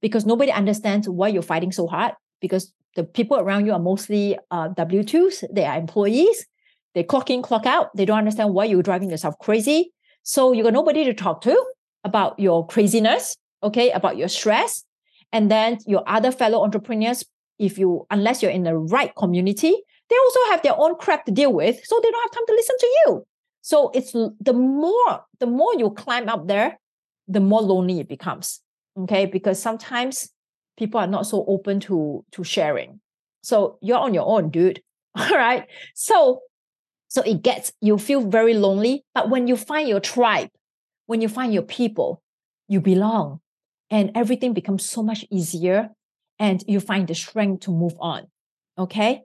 because 0.00 0.24
nobody 0.24 0.52
understands 0.52 1.08
why 1.08 1.28
you're 1.28 1.42
fighting 1.42 1.72
so 1.72 1.86
hard 1.86 2.12
because 2.40 2.72
the 2.96 3.04
people 3.04 3.38
around 3.38 3.66
you 3.66 3.72
are 3.72 3.78
mostly 3.78 4.38
uh, 4.50 4.68
W 4.68 5.02
2s, 5.02 5.44
they 5.52 5.64
are 5.64 5.78
employees. 5.78 6.46
They 6.94 7.02
clock 7.02 7.30
in, 7.30 7.42
clock 7.42 7.66
out. 7.66 7.94
They 7.96 8.04
don't 8.04 8.18
understand 8.18 8.54
why 8.54 8.64
you're 8.64 8.82
driving 8.82 9.10
yourself 9.10 9.38
crazy. 9.38 9.92
So 10.22 10.52
you 10.52 10.62
got 10.62 10.72
nobody 10.72 11.04
to 11.04 11.14
talk 11.14 11.42
to 11.42 11.64
about 12.04 12.38
your 12.38 12.66
craziness, 12.66 13.36
okay, 13.62 13.90
about 13.90 14.16
your 14.16 14.28
stress. 14.28 14.84
And 15.32 15.50
then 15.50 15.78
your 15.86 16.02
other 16.08 16.32
fellow 16.32 16.62
entrepreneurs, 16.62 17.24
if 17.58 17.78
you, 17.78 18.06
unless 18.10 18.42
you're 18.42 18.50
in 18.50 18.62
the 18.62 18.76
right 18.76 19.14
community, 19.14 19.76
they 20.08 20.16
also 20.16 20.40
have 20.50 20.62
their 20.62 20.78
own 20.78 20.96
crap 20.96 21.24
to 21.26 21.32
deal 21.32 21.52
with. 21.52 21.84
So 21.84 22.00
they 22.02 22.10
don't 22.10 22.22
have 22.22 22.32
time 22.32 22.46
to 22.46 22.52
listen 22.52 22.76
to 22.78 22.86
you. 22.86 23.26
So 23.60 23.90
it's 23.94 24.12
the 24.12 24.52
more, 24.52 25.24
the 25.40 25.46
more 25.46 25.74
you 25.74 25.90
climb 25.90 26.28
up 26.28 26.48
there, 26.48 26.78
the 27.26 27.40
more 27.40 27.60
lonely 27.60 28.00
it 28.00 28.08
becomes. 28.08 28.60
Okay. 28.98 29.26
Because 29.26 29.60
sometimes 29.60 30.30
people 30.78 31.00
are 31.00 31.06
not 31.06 31.26
so 31.26 31.44
open 31.46 31.80
to, 31.80 32.24
to 32.32 32.44
sharing. 32.44 33.00
So 33.42 33.78
you're 33.82 33.98
on 33.98 34.14
your 34.14 34.26
own, 34.26 34.50
dude. 34.50 34.82
All 35.14 35.30
right. 35.30 35.66
So, 35.94 36.42
so 37.08 37.22
it 37.22 37.42
gets, 37.42 37.72
you 37.80 37.98
feel 37.98 38.22
very 38.22 38.54
lonely. 38.54 39.04
But 39.14 39.30
when 39.30 39.46
you 39.46 39.56
find 39.56 39.88
your 39.88 40.00
tribe, 40.00 40.50
when 41.06 41.20
you 41.20 41.28
find 41.28 41.52
your 41.52 41.62
people, 41.62 42.22
you 42.68 42.80
belong 42.80 43.40
and 43.90 44.12
everything 44.14 44.52
becomes 44.52 44.88
so 44.88 45.02
much 45.02 45.24
easier 45.30 45.90
and 46.38 46.62
you 46.66 46.80
find 46.80 47.08
the 47.08 47.14
strength 47.14 47.64
to 47.64 47.70
move 47.70 47.94
on. 47.98 48.26
Okay. 48.78 49.22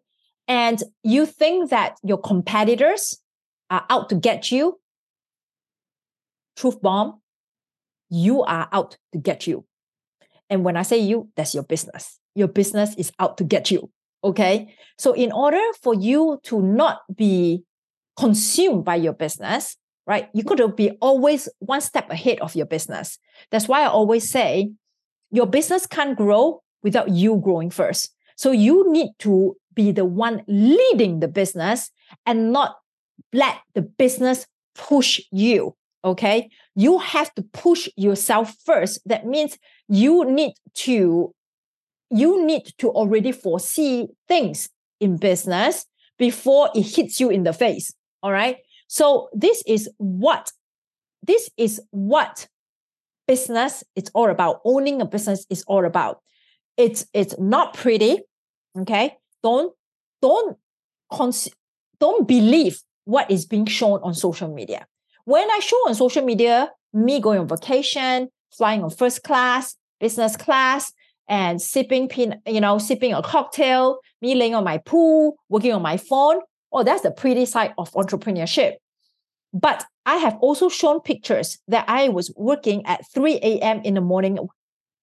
And 0.48 0.82
you 1.04 1.26
think 1.26 1.70
that 1.70 1.98
your 2.04 2.18
competitors 2.18 3.20
are 3.70 3.86
out 3.90 4.10
to 4.10 4.16
get 4.16 4.52
you. 4.52 4.80
Truth 6.56 6.82
bomb 6.82 7.22
you 8.14 8.44
are 8.44 8.70
out 8.72 8.98
to 9.12 9.18
get 9.18 9.48
you. 9.48 9.66
And 10.50 10.64
when 10.64 10.78
I 10.78 10.84
say 10.84 11.00
you, 11.00 11.30
that's 11.36 11.56
your 11.56 11.64
business. 11.64 12.20
Your 12.36 12.48
business 12.48 12.94
is 12.96 13.12
out 13.20 13.38
to 13.40 13.44
get 13.44 13.72
you. 13.72 13.90
Okay. 14.24 14.74
So, 15.00 15.14
in 15.14 15.32
order 15.32 15.62
for 15.82 15.96
you 15.96 16.40
to 16.44 16.62
not 16.62 17.02
be 17.14 17.64
consumed 18.16 18.86
by 18.86 18.96
your 18.98 19.14
business, 19.14 19.76
right, 20.06 20.30
you 20.34 20.44
to 20.44 20.68
be 20.68 20.92
always 21.02 21.50
one 21.60 21.82
step 21.82 22.10
ahead 22.12 22.40
of 22.40 22.56
your 22.56 22.68
business. 22.68 23.18
That's 23.50 23.68
why 23.68 23.82
I 23.82 23.88
always 23.88 24.30
say 24.30 24.72
your 25.32 25.48
business 25.48 25.88
can't 25.88 26.16
grow 26.16 26.62
without 26.84 27.10
you 27.10 27.38
growing 27.44 27.72
first. 27.72 28.14
So, 28.38 28.52
you 28.52 28.92
need 28.92 29.10
to 29.20 29.58
be 29.76 29.92
the 29.92 30.06
one 30.06 30.44
leading 30.48 31.20
the 31.20 31.28
business 31.28 31.92
and 32.26 32.52
not 32.52 32.78
let 33.32 33.58
the 33.74 33.82
business 33.82 34.46
push 34.76 35.20
you. 35.32 35.76
Okay. 36.06 36.50
You 36.76 37.00
have 37.00 37.34
to 37.36 37.42
push 37.42 37.88
yourself 37.96 38.56
first. 38.66 39.00
That 39.06 39.26
means 39.26 39.58
you 39.88 40.26
need 40.26 40.54
to, 40.76 41.34
you 42.10 42.46
need 42.46 42.74
to 42.80 42.90
already 42.90 43.32
foresee 43.32 44.08
things 44.28 44.70
in 45.00 45.18
business 45.18 45.86
before 46.18 46.70
it 46.76 46.82
hits 46.82 47.20
you 47.20 47.30
in 47.30 47.44
the 47.44 47.54
face. 47.54 47.94
All 48.22 48.32
right. 48.32 48.58
So 48.88 49.30
this 49.34 49.64
is 49.66 49.90
what, 49.98 50.52
this 51.22 51.50
is 51.58 51.82
what 51.92 52.48
business 53.28 53.84
is 53.96 54.12
all 54.14 54.30
about. 54.30 54.60
Owning 54.66 55.02
a 55.02 55.06
business 55.06 55.46
is 55.50 55.64
all 55.68 55.86
about. 55.86 56.20
It's, 56.76 57.06
it's 57.14 57.36
not 57.40 57.74
pretty. 57.74 58.20
Okay. 58.78 59.18
Don't, 59.44 59.74
don't, 60.22 60.58
cons- 61.12 61.50
don't 62.00 62.28
believe 62.28 62.82
what 63.06 63.30
is 63.30 63.46
being 63.46 63.66
shown 63.66 64.00
on 64.02 64.14
social 64.14 64.54
media. 64.54 64.88
When 65.26 65.50
I 65.50 65.60
show 65.60 65.78
on 65.88 65.96
social 65.96 66.24
media, 66.24 66.72
me 66.94 67.20
going 67.20 67.40
on 67.40 67.48
vacation, 67.48 68.30
flying 68.52 68.84
on 68.84 68.90
first 68.90 69.24
class, 69.24 69.76
business 70.00 70.36
class, 70.36 70.94
and 71.28 71.62
sipping 71.62 72.08
pin, 72.08 72.42
you 72.46 72.62
know, 72.62 72.78
sipping 72.78 73.14
a 73.14 73.22
cocktail, 73.22 74.00
me 74.22 74.36
laying 74.36 74.56
on 74.56 74.64
my 74.64 74.78
pool, 74.80 75.36
working 75.50 75.74
on 75.74 75.82
my 75.82 75.98
phone. 75.98 76.40
Oh, 76.72 76.84
that's 76.84 77.02
the 77.02 77.12
pretty 77.12 77.46
side 77.46 77.74
of 77.78 77.92
entrepreneurship. 77.94 78.74
But 79.54 79.86
I 80.06 80.16
have 80.18 80.38
also 80.42 80.68
shown 80.70 81.00
pictures 81.00 81.60
that 81.68 81.86
I 81.88 82.10
was 82.10 82.34
working 82.36 82.86
at 82.86 83.06
3 83.14 83.36
a.m. 83.36 83.82
in 83.84 83.94
the 83.94 84.02
morning 84.02 84.40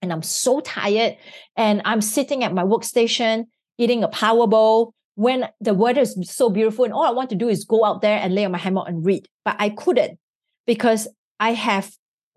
and 0.03 0.13
I'm 0.13 0.23
so 0.23 0.61
tired 0.61 1.17
and 1.57 1.83
I'm 1.85 2.01
sitting 2.01 2.43
at 2.43 2.53
my 2.53 2.65
workstation 2.65 3.47
eating 3.81 4.05
a 4.05 4.09
power 4.09 4.47
bowl 4.47 4.95
when 5.15 5.49
the 5.61 5.75
weather 5.75 6.03
is 6.03 6.17
so 6.23 6.51
beautiful 6.51 6.85
and 6.85 6.95
all 6.95 7.05
I 7.05 7.11
want 7.11 7.31
to 7.31 7.37
do 7.37 7.49
is 7.49 7.65
go 7.65 7.85
out 7.85 8.03
there 8.03 8.19
and 8.19 8.35
lay 8.35 8.45
on 8.45 8.53
my 8.53 8.59
hammock 8.59 8.89
and 8.89 9.05
read. 9.05 9.27
But 9.45 9.57
I 9.59 9.71
couldn't 9.71 10.19
because 10.67 11.09
I 11.41 11.53
have 11.53 11.91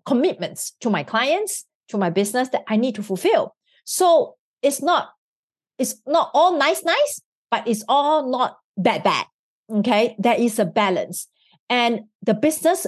commitments 0.06 0.72
to 0.80 0.90
my 0.90 1.02
clients, 1.02 1.64
to 1.88 1.98
my 1.98 2.10
business 2.10 2.48
that 2.50 2.64
I 2.66 2.76
need 2.76 2.94
to 2.96 3.02
fulfill. 3.02 3.54
So 3.84 4.36
it's 4.62 4.82
not, 4.82 5.10
it's 5.78 5.96
not 6.06 6.30
all 6.34 6.56
nice, 6.56 6.82
nice, 6.84 7.20
but 7.50 7.66
it's 7.68 7.84
all 7.88 8.30
not 8.30 8.58
bad, 8.76 9.02
bad. 9.02 9.26
Okay. 9.70 10.16
There 10.18 10.38
is 10.38 10.58
a 10.58 10.64
balance. 10.64 11.28
And 11.70 12.02
the 12.22 12.34
business, 12.34 12.86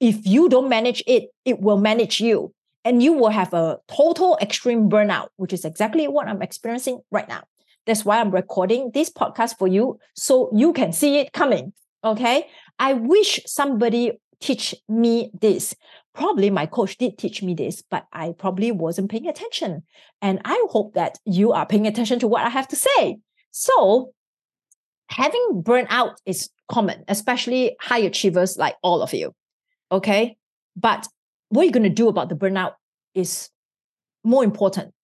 if 0.00 0.26
you 0.26 0.48
don't 0.48 0.68
manage 0.68 1.02
it, 1.06 1.28
it 1.44 1.60
will 1.60 1.78
manage 1.78 2.20
you. 2.20 2.52
And 2.84 3.02
you 3.02 3.12
will 3.12 3.28
have 3.28 3.52
a 3.52 3.78
total 3.88 4.38
extreme 4.40 4.88
burnout, 4.88 5.28
which 5.36 5.52
is 5.52 5.66
exactly 5.66 6.08
what 6.08 6.28
I'm 6.28 6.40
experiencing 6.40 7.00
right 7.10 7.28
now. 7.28 7.42
That's 7.86 8.04
why 8.04 8.20
I'm 8.20 8.30
recording 8.30 8.90
this 8.92 9.10
podcast 9.10 9.58
for 9.58 9.68
you 9.68 9.98
so 10.14 10.50
you 10.54 10.72
can 10.72 10.92
see 10.92 11.18
it 11.18 11.32
coming. 11.32 11.72
Okay. 12.04 12.46
I 12.78 12.94
wish 12.94 13.40
somebody 13.46 14.12
teach 14.40 14.74
me 14.88 15.30
this. 15.40 15.74
Probably 16.14 16.50
my 16.50 16.66
coach 16.66 16.96
did 16.96 17.18
teach 17.18 17.42
me 17.42 17.54
this, 17.54 17.82
but 17.82 18.06
I 18.12 18.32
probably 18.36 18.72
wasn't 18.72 19.10
paying 19.10 19.28
attention. 19.28 19.82
And 20.22 20.40
I 20.44 20.62
hope 20.70 20.94
that 20.94 21.18
you 21.24 21.52
are 21.52 21.66
paying 21.66 21.86
attention 21.86 22.18
to 22.20 22.28
what 22.28 22.44
I 22.44 22.48
have 22.48 22.68
to 22.68 22.76
say. 22.76 23.18
So 23.50 24.12
having 25.08 25.62
burnout 25.62 26.14
is 26.26 26.50
common, 26.70 27.04
especially 27.08 27.76
high 27.80 27.98
achievers 27.98 28.56
like 28.56 28.76
all 28.82 29.02
of 29.02 29.12
you. 29.12 29.34
Okay. 29.92 30.36
But 30.76 31.06
what 31.48 31.64
you're 31.64 31.72
going 31.72 31.82
to 31.82 31.90
do 31.90 32.08
about 32.08 32.28
the 32.28 32.36
burnout 32.36 32.74
is 33.14 33.50
more 34.24 34.44
important 34.44 34.94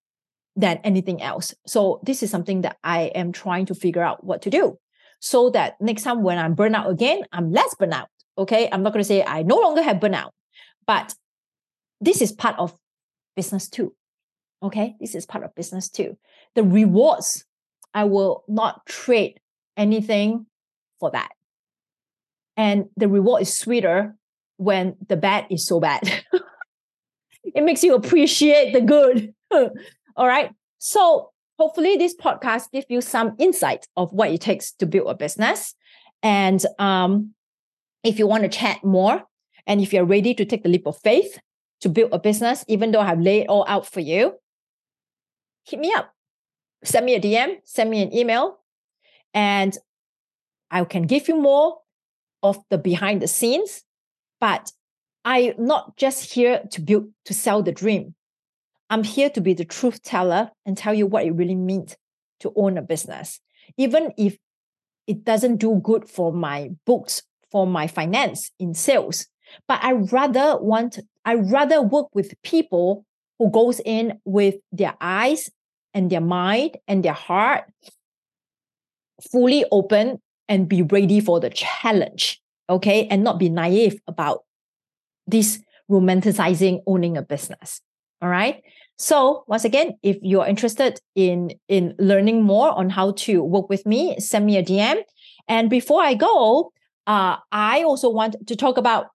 than 0.57 0.79
anything 0.83 1.23
else. 1.23 1.55
So 1.67 2.01
this 2.03 2.23
is 2.23 2.31
something 2.31 2.63
that 2.63 2.79
I 2.83 3.13
am 3.15 3.31
trying 3.31 3.67
to 3.67 3.75
figure 3.75 4.03
out 4.03 4.25
what 4.25 4.43
to 4.43 4.51
do 4.51 4.79
so 5.21 5.51
that 5.51 5.81
next 5.81 6.03
time 6.03 6.23
when 6.23 6.39
I'm 6.39 6.57
burnout 6.57 6.89
again, 6.89 7.23
I'm 7.33 7.53
less 7.53 7.75
burnout. 7.75 8.07
Okay. 8.39 8.69
I'm 8.71 8.83
not 8.83 8.93
going 8.93 9.03
to 9.03 9.09
say 9.09 9.23
I 9.23 9.43
no 9.43 9.57
longer 9.57 9.83
have 9.83 9.99
burnout, 9.99 10.31
but 10.87 11.15
this 12.01 12.21
is 12.21 12.33
part 12.33 12.57
of 12.59 12.75
business 13.35 13.69
too. 13.69 13.95
Okay. 14.63 14.95
This 15.01 15.15
is 15.15 15.27
part 15.27 15.45
of 15.45 15.55
business 15.55 15.89
too. 15.89 16.17
The 16.55 16.63
rewards, 16.63 17.45
I 17.95 18.05
will 18.05 18.45
not 18.49 18.87
trade 18.87 19.41
anything 19.77 20.47
for 21.01 21.11
that. 21.11 21.31
And 22.57 22.87
the 22.97 23.09
reward 23.09 23.43
is 23.43 23.57
sweeter 23.57 24.15
when 24.57 24.97
the 25.07 25.17
bad 25.17 25.47
is 25.51 25.67
so 25.67 25.81
bad. 25.81 26.03
it 27.45 27.63
makes 27.63 27.85
you 27.85 27.95
appreciate 27.95 28.73
the 28.73 28.81
good. 28.81 29.35
All 30.17 30.27
right. 30.27 30.51
So 30.79 31.31
hopefully 31.59 31.97
this 31.97 32.15
podcast 32.15 32.71
gives 32.73 32.87
you 32.89 33.01
some 33.01 33.35
insight 33.39 33.87
of 33.97 34.13
what 34.13 34.31
it 34.31 34.41
takes 34.41 34.73
to 34.73 34.87
build 34.87 35.09
a 35.09 35.15
business. 35.15 35.75
And 36.23 36.65
um, 36.79 37.35
if 38.03 38.19
you 38.19 38.27
want 38.27 38.43
to 38.45 38.49
chat 38.49 38.85
more, 38.85 39.25
and 39.67 39.81
if 39.81 39.93
you're 39.93 40.05
ready 40.05 40.35
to 40.35 40.45
take 40.45 40.63
the 40.63 40.69
leap 40.69 40.87
of 40.87 40.99
faith 40.99 41.39
to 41.81 41.89
build 41.89 42.13
a 42.13 42.19
business, 42.19 42.65
even 42.69 42.93
though 42.93 43.01
I've 43.01 43.21
laid 43.21 43.43
it 43.43 43.49
all 43.49 43.65
out 43.69 43.87
for 43.87 44.01
you, 44.01 44.35
hit 45.65 45.81
me 45.81 45.93
up. 45.93 46.13
Send 46.85 47.07
me 47.07 47.15
a 47.15 47.21
DM, 47.21 47.57
send 47.65 47.91
me 47.91 48.03
an 48.03 48.15
email, 48.15 48.59
and 49.35 49.77
I 50.71 50.85
can 50.85 51.03
give 51.03 51.29
you 51.29 51.37
more 51.37 51.79
of 52.43 52.59
the 52.71 52.79
behind 52.79 53.23
the 53.23 53.29
scenes 53.29 53.83
But 54.41 54.73
I'm 55.25 55.55
not 55.59 55.97
just 55.97 56.33
here 56.33 56.63
to 56.71 56.81
build, 56.81 57.11
to 57.25 57.35
sell 57.35 57.63
the 57.63 57.73
dream. 57.73 58.16
I'm 58.91 59.05
here 59.05 59.31
to 59.31 59.41
be 59.41 59.55
the 59.55 59.65
truth 59.65 60.03
teller 60.03 60.51
and 60.65 60.77
tell 60.77 60.95
you 60.95 61.07
what 61.07 61.25
it 61.25 61.33
really 61.33 61.55
means 61.55 61.97
to 62.41 62.53
own 62.57 62.79
a 62.79 62.83
business. 62.83 63.41
Even 63.77 64.13
if 64.17 64.37
it 65.07 65.25
doesn't 65.25 65.57
do 65.57 65.81
good 65.83 66.09
for 66.09 66.33
my 66.33 66.71
books, 66.85 67.23
for 67.51 67.67
my 67.67 67.87
finance 67.87 68.51
in 68.59 68.75
sales, 68.75 69.27
but 69.69 69.83
I 69.83 69.93
rather 69.93 70.59
want, 70.59 70.99
I 71.25 71.35
rather 71.35 71.83
work 71.83 72.09
with 72.15 72.41
people 72.43 73.05
who 73.39 73.51
goes 73.51 73.81
in 73.85 74.21
with 74.25 74.57
their 74.73 74.95
eyes 75.01 75.51
and 75.95 76.11
their 76.11 76.21
mind 76.21 76.77
and 76.87 77.05
their 77.05 77.13
heart 77.13 77.65
fully 79.31 79.65
open 79.71 80.21
and 80.49 80.69
be 80.69 80.83
ready 80.83 81.21
for 81.21 81.41
the 81.41 81.51
challenge. 81.51 82.41
Okay. 82.69 83.07
And 83.09 83.23
not 83.23 83.39
be 83.39 83.49
naive 83.49 84.01
about 84.07 84.45
this 85.27 85.61
romanticizing 85.91 86.81
owning 86.87 87.17
a 87.17 87.23
business. 87.23 87.81
All 88.23 88.29
right. 88.29 88.63
So 88.99 89.45
once 89.47 89.65
again, 89.65 89.99
if 90.03 90.17
you're 90.23 90.47
interested 90.47 91.01
in 91.15 91.53
in 91.69 91.95
learning 91.99 92.43
more 92.43 92.71
on 92.71 92.89
how 92.91 93.13
to 93.13 93.43
work 93.43 93.69
with 93.69 93.85
me, 93.85 94.19
send 94.19 94.47
me 94.47 94.57
a 94.57 94.63
DM. 94.63 95.03
And 95.49 95.69
before 95.69 96.03
I 96.03 96.15
go, 96.15 96.73
uh, 97.07 97.37
I 97.53 97.83
also 97.83 98.09
want 98.09 98.37
to 98.47 98.57
talk 98.57 98.79
about 98.79 99.09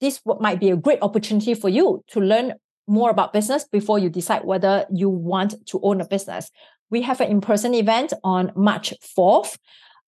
this. 0.00 0.20
What 0.24 0.40
might 0.40 0.58
be 0.58 0.70
a 0.70 0.76
great 0.76 1.00
opportunity 1.02 1.54
for 1.54 1.68
you 1.68 2.02
to 2.08 2.20
learn 2.20 2.54
more 2.86 3.10
about 3.10 3.32
business 3.32 3.64
before 3.64 3.98
you 3.98 4.08
decide 4.08 4.44
whether 4.44 4.86
you 4.90 5.08
want 5.08 5.54
to 5.66 5.80
own 5.82 6.00
a 6.00 6.06
business. 6.06 6.50
We 6.90 7.02
have 7.02 7.20
an 7.20 7.30
in-person 7.30 7.74
event 7.74 8.12
on 8.22 8.52
March 8.54 8.94
4th. 9.18 9.58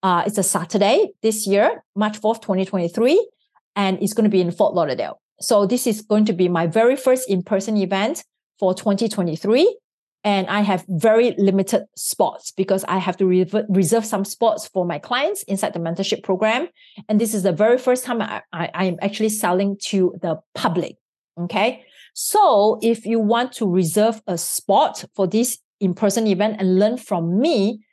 Uh, 0.02 0.22
it's 0.26 0.38
a 0.38 0.44
Saturday 0.44 1.11
this 1.22 1.46
year, 1.46 1.82
March 1.96 2.20
4th, 2.20 2.40
2023, 2.40 3.28
and 3.74 4.00
it's 4.00 4.12
going 4.12 4.24
to 4.24 4.30
be 4.30 4.40
in 4.40 4.52
Fort 4.52 4.74
Lauderdale. 4.74 5.20
So 5.40 5.66
this 5.66 5.87
is 5.87 6.02
going 6.02 6.24
to 6.26 6.32
be 6.32 6.48
my 6.48 6.66
very 6.66 6.94
first 6.94 7.28
in-person 7.28 7.76
event 7.76 8.24
for 8.58 8.74
2023. 8.74 9.76
And 10.24 10.48
I 10.48 10.62
have 10.62 10.84
very 10.88 11.34
limited 11.38 11.84
spots 11.96 12.50
because 12.50 12.84
I 12.88 12.98
have 12.98 13.16
to 13.18 13.26
re- 13.26 13.50
reserve 13.68 14.04
some 14.04 14.24
spots 14.24 14.66
for 14.66 14.84
my 14.84 14.98
clients 14.98 15.44
inside 15.44 15.74
the 15.74 15.78
mentorship 15.78 16.22
program. 16.24 16.68
And 17.08 17.20
this 17.20 17.34
is 17.34 17.44
the 17.44 17.52
very 17.52 17.78
first 17.78 18.04
time 18.04 18.20
I, 18.20 18.42
I, 18.52 18.84
am 18.86 18.96
actually 19.00 19.28
selling 19.28 19.76
to 19.84 20.14
the 20.20 20.40
public. 20.54 20.96
Okay. 21.38 21.84
So 22.14 22.80
if 22.82 23.06
you 23.06 23.20
want 23.20 23.52
to 23.54 23.66
reserve 23.66 24.20
a 24.26 24.36
spot 24.36 25.04
for 25.14 25.28
this 25.28 25.58
in-person 25.78 26.26
event 26.26 26.56
and 26.58 26.78
learn 26.78 26.96
from 26.96 27.40
me, 27.40 27.84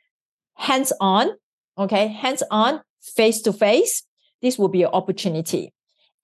hands 0.54 0.92
on, 1.00 1.30
okay, 1.78 2.08
hands 2.08 2.42
on, 2.50 2.80
face 3.00 3.40
to 3.42 3.52
face, 3.52 4.02
this 4.42 4.58
will 4.58 4.68
be 4.68 4.82
an 4.82 4.90
opportunity. 4.92 5.72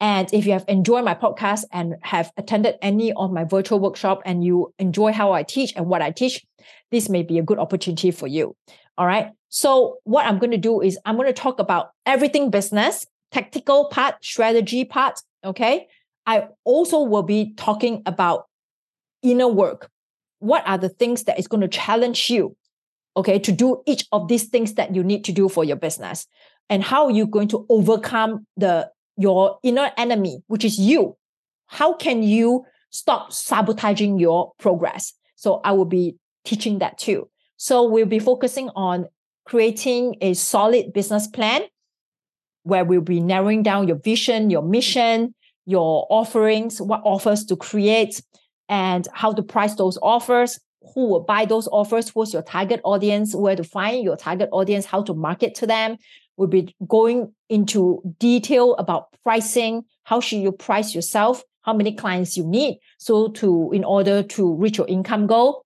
And 0.03 0.29
if 0.35 0.47
you 0.47 0.53
have 0.53 0.65
enjoyed 0.67 1.05
my 1.05 1.15
podcast 1.15 1.62
and 1.71 1.95
have 2.03 2.33
attended 2.37 2.75
any 2.83 3.12
of 3.12 3.31
my 3.31 3.45
virtual 3.45 3.79
workshop 3.79 4.21
and 4.25 4.45
you 4.45 4.75
enjoy 4.81 5.12
how 5.12 5.31
I 5.31 5.45
teach 5.45 5.73
and 5.77 5.87
what 5.87 6.03
I 6.03 6.11
teach, 6.11 6.45
this 6.91 7.09
may 7.09 7.23
be 7.23 7.38
a 7.38 7.43
good 7.43 7.61
opportunity 7.61 8.11
for 8.11 8.27
you. 8.27 8.57
All 8.99 9.07
right. 9.07 9.31
So 9.49 9.99
what 10.03 10.27
I'm 10.27 10.41
going 10.41 10.51
to 10.51 10.59
do 10.59 10.81
is 10.81 10.99
I'm 11.05 11.15
going 11.15 11.29
to 11.29 11.33
talk 11.33 11.61
about 11.61 11.91
everything 12.05 12.51
business, 12.51 13.07
tactical 13.31 13.91
part, 13.91 14.17
strategy 14.25 14.85
part. 14.85 15.21
Okay. 15.45 15.87
I 16.27 16.49
also 16.65 17.03
will 17.03 17.23
be 17.23 17.55
talking 17.55 18.03
about 18.05 18.47
inner 19.23 19.47
work. 19.47 19.88
What 20.41 20.67
are 20.67 20.79
the 20.79 20.88
things 20.88 21.25
that 21.25 21.38
is 21.38 21.47
going 21.47 21.61
to 21.61 21.69
challenge 21.69 22.29
you? 22.29 22.57
Okay. 23.17 23.38
To 23.38 23.53
do 23.53 23.85
each 23.87 24.09
of 24.11 24.27
these 24.27 24.47
things 24.47 24.75
that 24.75 24.97
you 24.97 25.05
need 25.05 25.25
to 25.27 25.33
do 25.33 25.49
for 25.49 25.62
your 25.65 25.77
business 25.77 26.27
and 26.69 26.83
how 26.83 27.09
you're 27.09 27.27
going 27.27 27.49
to 27.49 27.65
overcome 27.69 28.49
the 28.57 28.91
your 29.16 29.59
inner 29.62 29.90
enemy, 29.96 30.42
which 30.46 30.64
is 30.64 30.79
you. 30.79 31.16
How 31.66 31.94
can 31.94 32.22
you 32.22 32.64
stop 32.90 33.33
sabotaging 33.33 34.18
your 34.18 34.53
progress? 34.59 35.14
So 35.37 35.61
I 35.64 35.72
will 35.72 35.87
be 35.87 36.16
teaching 36.44 36.79
that 36.79 36.98
too. 36.98 37.29
So 37.57 37.88
we'll 37.88 38.07
be 38.07 38.18
focusing 38.18 38.70
on 38.75 39.07
creating 39.44 40.16
a 40.20 40.35
solid 40.35 40.92
business 40.92 41.27
plan 41.27 41.62
where 42.64 42.85
we'll 42.85 43.01
be 43.01 43.20
narrowing 43.20 43.62
down 43.62 43.88
your 43.88 43.98
vision, 43.98 44.51
your 44.51 44.62
mission, 44.62 45.35
your 45.64 46.07
offerings, 46.11 46.81
what 46.81 47.03
offers 47.05 47.44
to 47.46 47.57
create, 47.57 48.22
and 48.68 49.09
how 49.12 49.33
to 49.33 49.42
price 49.42 49.75
those 49.75 49.98
offers, 50.03 50.59
who 50.94 51.09
will 51.09 51.20
buy 51.20 51.44
those 51.44 51.68
offers, 51.68 52.09
who's 52.09 52.33
your 52.33 52.42
target 52.42 52.81
audience, 52.85 53.35
where 53.35 53.57
to 53.57 53.64
find 53.64 54.03
your 54.03 54.16
target 54.16 54.48
audience, 54.53 54.85
how 54.85 55.03
to 55.03 55.14
market 55.14 55.55
to 55.57 55.66
them, 55.66 55.96
We'll 56.37 56.49
be 56.49 56.75
going 56.87 57.35
into 57.49 58.03
detail 58.18 58.75
about 58.77 59.09
pricing. 59.23 59.85
How 60.05 60.21
should 60.21 60.40
you 60.40 60.53
price 60.53 60.95
yourself? 60.95 61.42
How 61.62 61.73
many 61.73 61.95
clients 61.95 62.37
you 62.37 62.45
need? 62.45 62.79
So 62.99 63.29
to 63.29 63.71
in 63.73 63.85
order 63.85 64.23
to 64.23 64.55
reach 64.55 64.79
your 64.79 64.88
income 64.88 65.27
goal, 65.27 65.64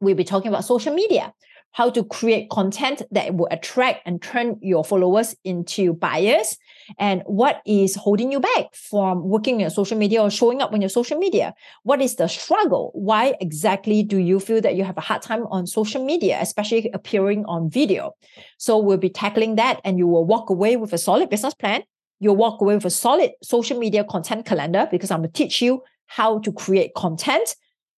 we'll 0.00 0.14
be 0.14 0.24
talking 0.24 0.48
about 0.48 0.64
social 0.64 0.94
media, 0.94 1.32
how 1.72 1.90
to 1.90 2.04
create 2.04 2.50
content 2.50 3.02
that 3.10 3.34
will 3.34 3.48
attract 3.50 4.02
and 4.06 4.20
turn 4.22 4.58
your 4.60 4.84
followers 4.84 5.34
into 5.44 5.94
buyers, 5.94 6.56
and 6.98 7.22
what 7.26 7.62
is 7.66 7.94
holding 7.94 8.30
you 8.30 8.40
back 8.40 8.74
from 8.74 9.28
working 9.28 9.62
on 9.64 9.70
social 9.70 9.96
media 9.96 10.22
or 10.22 10.30
showing 10.30 10.60
up 10.60 10.72
on 10.72 10.80
your 10.80 10.90
social 10.90 11.18
media? 11.18 11.54
What 11.82 12.02
is 12.02 12.16
the 12.16 12.28
struggle? 12.28 12.90
Why 12.94 13.34
exactly 13.40 14.02
do 14.02 14.18
you 14.18 14.38
feel 14.38 14.60
that 14.60 14.76
you 14.76 14.84
have 14.84 14.98
a 14.98 15.02
hard 15.02 15.22
time 15.22 15.46
on 15.46 15.66
social 15.66 16.04
media, 16.04 16.38
especially 16.40 16.90
appearing 16.92 17.44
on 17.46 17.70
video? 17.70 18.12
So 18.58 18.78
we'll 18.78 18.98
be 18.98 19.10
tackling 19.10 19.56
that 19.56 19.80
and 19.84 19.98
you 19.98 20.06
will 20.06 20.26
walk 20.26 20.50
away 20.50 20.76
with 20.76 20.92
a 20.92 20.98
solid 20.98 21.30
business 21.30 21.54
plan. 21.54 21.82
You'll 22.20 22.36
walk 22.36 22.60
away 22.60 22.74
with 22.74 22.84
a 22.84 22.90
solid 22.90 23.32
social 23.42 23.78
media 23.78 24.04
content 24.04 24.46
calendar 24.46 24.86
because 24.90 25.10
I'm 25.10 25.20
going 25.20 25.32
to 25.32 25.32
teach 25.32 25.62
you 25.62 25.82
how 26.06 26.38
to 26.40 26.52
create 26.52 26.94
content 26.94 27.56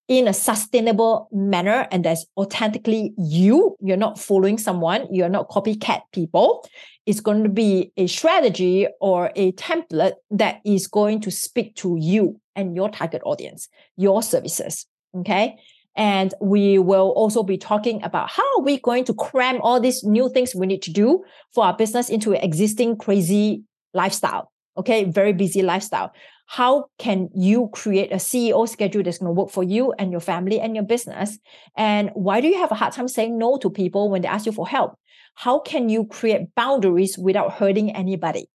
in 0.09 0.29
a 0.29 0.35
sustainable 0.35 1.29
manner 1.33 1.89
and 1.91 2.05
that's 2.05 2.27
authentically 2.37 3.15
you. 3.17 3.77
You're 3.81 3.97
not 3.97 4.19
following 4.19 4.59
someone, 4.59 5.07
you're 5.11 5.29
not 5.29 5.49
copycat 5.49 6.03
people. 6.13 6.67
It's 7.07 7.21
going 7.21 7.43
to 7.43 7.49
be 7.49 7.93
a 7.97 8.07
strategy 8.07 8.87
or 9.01 9.31
a 9.37 9.53
template 9.53 10.15
that 10.31 10.61
is 10.65 10.87
going 10.87 11.21
to 11.23 11.31
speak 11.31 11.75
to 11.77 11.97
you 12.01 12.41
and 12.57 12.75
your 12.77 12.91
target 12.91 13.23
audience, 13.25 13.69
your 13.97 14.23
services. 14.23 14.87
Okay. 15.17 15.57
And 15.97 16.35
we 16.41 16.79
will 16.79 17.11
also 17.11 17.43
be 17.43 17.57
talking 17.57 18.03
about 18.03 18.29
how 18.29 18.43
are 18.59 18.63
we 18.63 18.81
going 18.81 19.05
to 19.05 19.15
cram 19.15 19.61
all 19.61 19.79
these 19.79 20.03
new 20.03 20.29
things 20.29 20.55
we 20.55 20.67
need 20.67 20.83
to 20.83 20.93
do 20.93 21.25
for 21.55 21.65
our 21.65 21.77
business 21.77 22.11
into 22.11 22.33
an 22.33 22.43
existing 22.43 22.97
crazy 22.97 23.63
lifestyle. 23.93 24.51
Okay. 24.77 25.05
Very 25.05 25.33
busy 25.33 25.63
lifestyle 25.63 26.13
how 26.47 26.87
can 26.99 27.29
you 27.35 27.69
create 27.73 28.13
a 28.13 28.17
CEO 28.17 28.69
schedule 28.69 29.03
that's 29.03 29.19
going 29.19 29.35
to 29.35 29.41
work 29.41 29.51
for 29.51 29.65
you 29.65 29.93
and 29.99 30.11
your 30.11 30.21
family 30.21 30.61
and 30.61 30.75
your 30.75 30.85
business? 30.85 31.39
And 31.77 32.11
why 32.15 32.41
do 32.41 32.49
you 32.49 32.59
have 32.59 32.71
a 32.71 32.75
hard 32.75 32.93
time 32.93 33.09
saying 33.09 33.39
no 33.39 33.57
to 33.59 33.71
people 33.71 34.11
when 34.11 34.23
they 34.23 34.29
ask 34.29 34.47
you 34.47 34.53
for 34.53 34.67
help? 34.67 34.99
How 35.35 35.59
can 35.59 35.89
you 35.89 36.07
create 36.07 36.55
boundaries 36.55 37.19
without 37.19 37.55
hurting 37.55 37.91
anybody? 37.93 38.49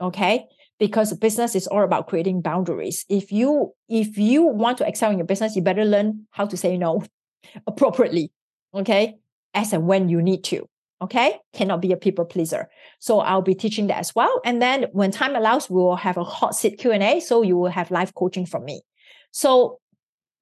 Okay. 0.00 0.46
Because 0.78 1.12
business 1.14 1.54
is 1.54 1.66
all 1.66 1.82
about 1.82 2.08
creating 2.08 2.40
boundaries. 2.40 3.04
If 3.08 3.30
you 3.30 3.72
if 3.88 4.16
you 4.16 4.44
want 4.44 4.78
to 4.78 4.86
excel 4.86 5.10
in 5.10 5.18
your 5.18 5.26
business, 5.26 5.54
you 5.54 5.62
better 5.62 5.84
learn 5.84 6.26
how 6.30 6.46
to 6.46 6.56
say 6.56 6.78
no 6.78 7.04
appropriately. 7.66 8.32
Okay. 8.74 9.16
As 9.52 9.72
and 9.72 9.86
when 9.86 10.08
you 10.08 10.22
need 10.22 10.44
to 10.44 10.69
okay? 11.02 11.38
Cannot 11.52 11.80
be 11.80 11.92
a 11.92 11.96
people 11.96 12.24
pleaser. 12.24 12.68
So 12.98 13.20
i'll 13.20 13.42
be 13.42 13.54
teaching 13.54 13.86
that 13.88 13.98
as 13.98 14.14
well. 14.14 14.40
And 14.44 14.60
then 14.60 14.86
when 14.92 15.10
time 15.10 15.36
allows 15.36 15.70
we 15.70 15.76
will 15.76 15.96
have 15.96 16.16
a 16.16 16.24
hot 16.24 16.54
seat 16.54 16.78
q&a 16.78 17.20
so 17.20 17.42
you 17.42 17.56
will 17.56 17.70
have 17.70 17.90
live 17.90 18.14
coaching 18.14 18.46
from 18.46 18.64
me. 18.64 18.82
So 19.30 19.78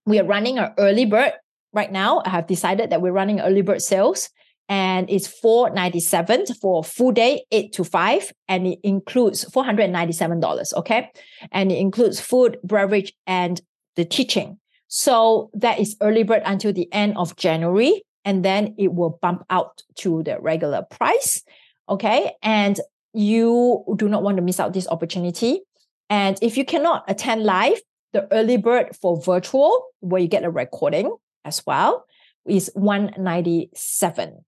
we 0.06 0.18
are 0.18 0.24
running 0.24 0.58
an 0.58 0.72
early 0.78 1.04
bird 1.04 1.32
right 1.72 1.92
now. 1.92 2.22
I 2.24 2.30
have 2.30 2.46
decided 2.46 2.90
that 2.90 3.02
we're 3.02 3.12
running 3.12 3.40
early 3.40 3.62
bird 3.62 3.82
sales 3.82 4.30
and 4.68 5.08
it's 5.10 5.26
497 5.26 6.46
for 6.60 6.80
a 6.80 6.82
full 6.82 7.12
day 7.12 7.44
8 7.52 7.72
to 7.74 7.84
5 7.84 8.32
and 8.48 8.66
it 8.66 8.78
includes 8.82 9.44
$497 9.46 10.74
okay? 10.74 11.10
And 11.52 11.72
it 11.72 11.78
includes 11.78 12.20
food 12.20 12.58
beverage 12.64 13.14
and 13.26 13.60
the 13.96 14.04
teaching. 14.04 14.58
So 14.88 15.50
that 15.54 15.78
is 15.78 15.96
early 16.00 16.22
bird 16.22 16.42
until 16.44 16.72
the 16.72 16.90
end 16.92 17.16
of 17.16 17.36
january 17.36 18.02
and 18.28 18.44
then 18.44 18.74
it 18.76 18.92
will 18.92 19.18
bump 19.22 19.42
out 19.48 19.82
to 19.94 20.22
the 20.22 20.38
regular 20.38 20.82
price. 20.82 21.42
Okay. 21.88 22.32
And 22.42 22.78
you 23.14 23.82
do 23.96 24.06
not 24.06 24.22
want 24.22 24.36
to 24.36 24.42
miss 24.42 24.60
out 24.60 24.74
this 24.74 24.86
opportunity. 24.88 25.62
And 26.10 26.38
if 26.42 26.58
you 26.58 26.66
cannot 26.66 27.04
attend 27.08 27.44
live, 27.44 27.80
the 28.12 28.30
early 28.30 28.58
bird 28.58 28.94
for 29.00 29.18
virtual, 29.18 29.82
where 30.00 30.20
you 30.20 30.28
get 30.28 30.44
a 30.44 30.50
recording 30.50 31.16
as 31.46 31.64
well, 31.66 32.04
is 32.46 32.70
197. 32.74 34.44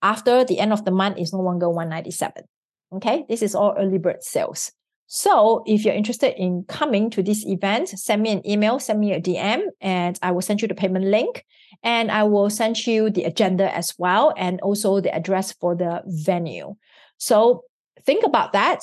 After 0.00 0.42
the 0.44 0.58
end 0.58 0.72
of 0.72 0.86
the 0.86 0.90
month, 0.90 1.18
is 1.18 1.34
no 1.34 1.40
longer 1.40 1.68
197. 1.68 2.44
Okay, 2.94 3.26
this 3.28 3.42
is 3.42 3.54
all 3.54 3.74
early 3.76 3.98
bird 3.98 4.22
sales. 4.22 4.72
So 5.06 5.62
if 5.66 5.84
you're 5.84 5.94
interested 5.94 6.34
in 6.36 6.64
coming 6.68 7.10
to 7.10 7.22
this 7.22 7.44
event, 7.46 7.88
send 7.90 8.22
me 8.22 8.30
an 8.32 8.48
email, 8.48 8.78
send 8.78 8.98
me 9.00 9.12
a 9.12 9.20
DM, 9.20 9.62
and 9.80 10.18
I 10.22 10.32
will 10.32 10.42
send 10.42 10.62
you 10.62 10.68
the 10.68 10.74
payment 10.74 11.04
link. 11.04 11.44
And 11.82 12.10
I 12.10 12.24
will 12.24 12.50
send 12.50 12.86
you 12.86 13.10
the 13.10 13.24
agenda 13.24 13.72
as 13.74 13.94
well, 13.98 14.32
and 14.36 14.60
also 14.62 15.00
the 15.00 15.14
address 15.14 15.52
for 15.52 15.76
the 15.76 16.02
venue. 16.06 16.74
So 17.18 17.64
think 18.04 18.24
about 18.24 18.52
that. 18.54 18.80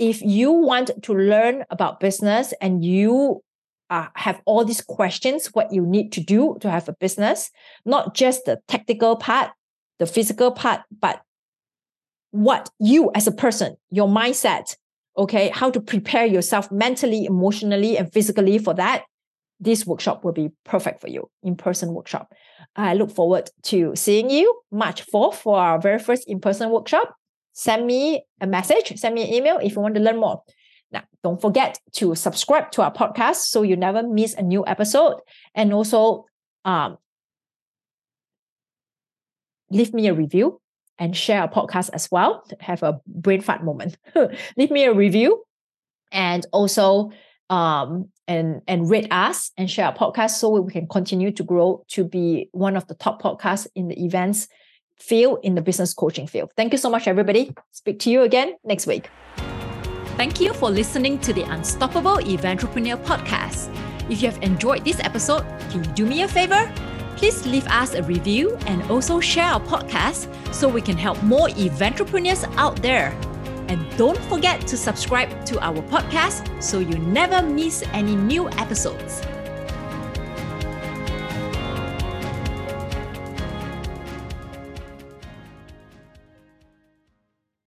if 0.00 0.22
you 0.22 0.50
want 0.50 0.90
to 1.02 1.12
learn 1.12 1.62
about 1.68 2.00
business 2.00 2.54
and 2.62 2.82
you 2.82 3.42
uh, 3.90 4.06
have 4.14 4.40
all 4.46 4.64
these 4.64 4.80
questions, 4.80 5.48
what 5.48 5.72
you 5.72 5.84
need 5.84 6.10
to 6.12 6.22
do 6.22 6.56
to 6.62 6.70
have 6.70 6.88
a 6.88 6.94
business, 6.94 7.50
not 7.84 8.14
just 8.14 8.46
the 8.46 8.58
technical 8.66 9.14
part, 9.14 9.50
the 9.98 10.06
physical 10.06 10.52
part, 10.52 10.80
but 11.00 11.20
what 12.30 12.70
you 12.78 13.10
as 13.14 13.26
a 13.26 13.32
person, 13.32 13.76
your 13.90 14.08
mindset, 14.08 14.74
okay, 15.16 15.50
how 15.50 15.70
to 15.70 15.80
prepare 15.80 16.26
yourself 16.26 16.70
mentally, 16.70 17.24
emotionally, 17.24 17.96
and 17.98 18.12
physically 18.12 18.58
for 18.58 18.74
that, 18.74 19.04
this 19.58 19.86
workshop 19.86 20.24
will 20.24 20.32
be 20.32 20.50
perfect 20.64 21.00
for 21.00 21.08
you, 21.08 21.28
in 21.42 21.54
person 21.54 21.92
workshop. 21.92 22.32
I 22.76 22.94
look 22.94 23.10
forward 23.10 23.50
to 23.64 23.92
seeing 23.94 24.30
you 24.30 24.58
March 24.70 25.06
4th 25.06 25.34
for 25.34 25.58
our 25.58 25.78
very 25.78 25.98
first 25.98 26.28
in 26.28 26.40
person 26.40 26.70
workshop. 26.70 27.14
Send 27.52 27.86
me 27.86 28.24
a 28.40 28.46
message, 28.46 28.98
send 28.98 29.14
me 29.14 29.22
an 29.22 29.34
email 29.34 29.58
if 29.58 29.72
you 29.72 29.80
want 29.80 29.94
to 29.96 30.00
learn 30.00 30.18
more. 30.18 30.42
Now, 30.92 31.02
don't 31.22 31.40
forget 31.40 31.78
to 31.94 32.14
subscribe 32.14 32.70
to 32.72 32.82
our 32.82 32.92
podcast 32.92 33.36
so 33.36 33.62
you 33.62 33.76
never 33.76 34.02
miss 34.02 34.34
a 34.34 34.42
new 34.42 34.64
episode. 34.66 35.20
And 35.54 35.72
also, 35.72 36.24
um, 36.64 36.96
leave 39.70 39.92
me 39.92 40.08
a 40.08 40.14
review 40.14 40.60
and 41.00 41.16
share 41.16 41.40
our 41.40 41.48
podcast 41.48 41.90
as 41.92 42.08
well. 42.12 42.44
Have 42.60 42.84
a 42.84 43.00
brain 43.06 43.40
fart 43.40 43.64
moment. 43.64 43.98
leave 44.56 44.70
me 44.70 44.84
a 44.84 44.94
review 44.94 45.42
and 46.12 46.46
also 46.52 47.10
um, 47.48 48.08
and 48.28 48.62
and 48.68 48.88
rate 48.88 49.08
us 49.10 49.50
and 49.56 49.68
share 49.68 49.86
our 49.86 49.94
podcast 49.94 50.32
so 50.32 50.50
we 50.60 50.70
can 50.70 50.86
continue 50.86 51.32
to 51.32 51.42
grow 51.42 51.84
to 51.88 52.04
be 52.04 52.48
one 52.52 52.76
of 52.76 52.86
the 52.86 52.94
top 52.94 53.20
podcasts 53.20 53.66
in 53.74 53.88
the 53.88 54.04
events 54.04 54.46
field 54.98 55.38
in 55.42 55.54
the 55.54 55.62
business 55.62 55.94
coaching 55.94 56.26
field. 56.26 56.52
Thank 56.56 56.72
you 56.72 56.78
so 56.78 56.90
much, 56.90 57.08
everybody. 57.08 57.52
Speak 57.72 57.98
to 58.00 58.10
you 58.10 58.22
again 58.22 58.54
next 58.62 58.86
week. 58.86 59.08
Thank 60.16 60.40
you 60.40 60.52
for 60.52 60.70
listening 60.70 61.18
to 61.20 61.32
the 61.32 61.42
Unstoppable 61.42 62.18
Entrepreneur 62.18 62.98
podcast. 62.98 63.74
If 64.10 64.20
you 64.22 64.30
have 64.30 64.42
enjoyed 64.42 64.84
this 64.84 65.00
episode, 65.00 65.46
can 65.70 65.82
you 65.82 65.90
do 65.92 66.04
me 66.04 66.22
a 66.22 66.28
favor? 66.28 66.70
Please 67.20 67.44
leave 67.44 67.66
us 67.66 67.92
a 67.92 68.02
review 68.02 68.56
and 68.64 68.82
also 68.90 69.20
share 69.20 69.44
our 69.44 69.60
podcast 69.60 70.26
so 70.54 70.66
we 70.66 70.80
can 70.80 70.96
help 70.96 71.22
more 71.22 71.50
entrepreneurs 71.82 72.44
out 72.56 72.80
there. 72.80 73.10
And 73.68 73.84
don't 73.98 74.16
forget 74.32 74.66
to 74.68 74.76
subscribe 74.78 75.44
to 75.44 75.60
our 75.62 75.82
podcast 75.82 76.62
so 76.62 76.78
you 76.78 76.96
never 76.96 77.46
miss 77.46 77.82
any 77.92 78.16
new 78.16 78.48
episodes. 78.52 79.20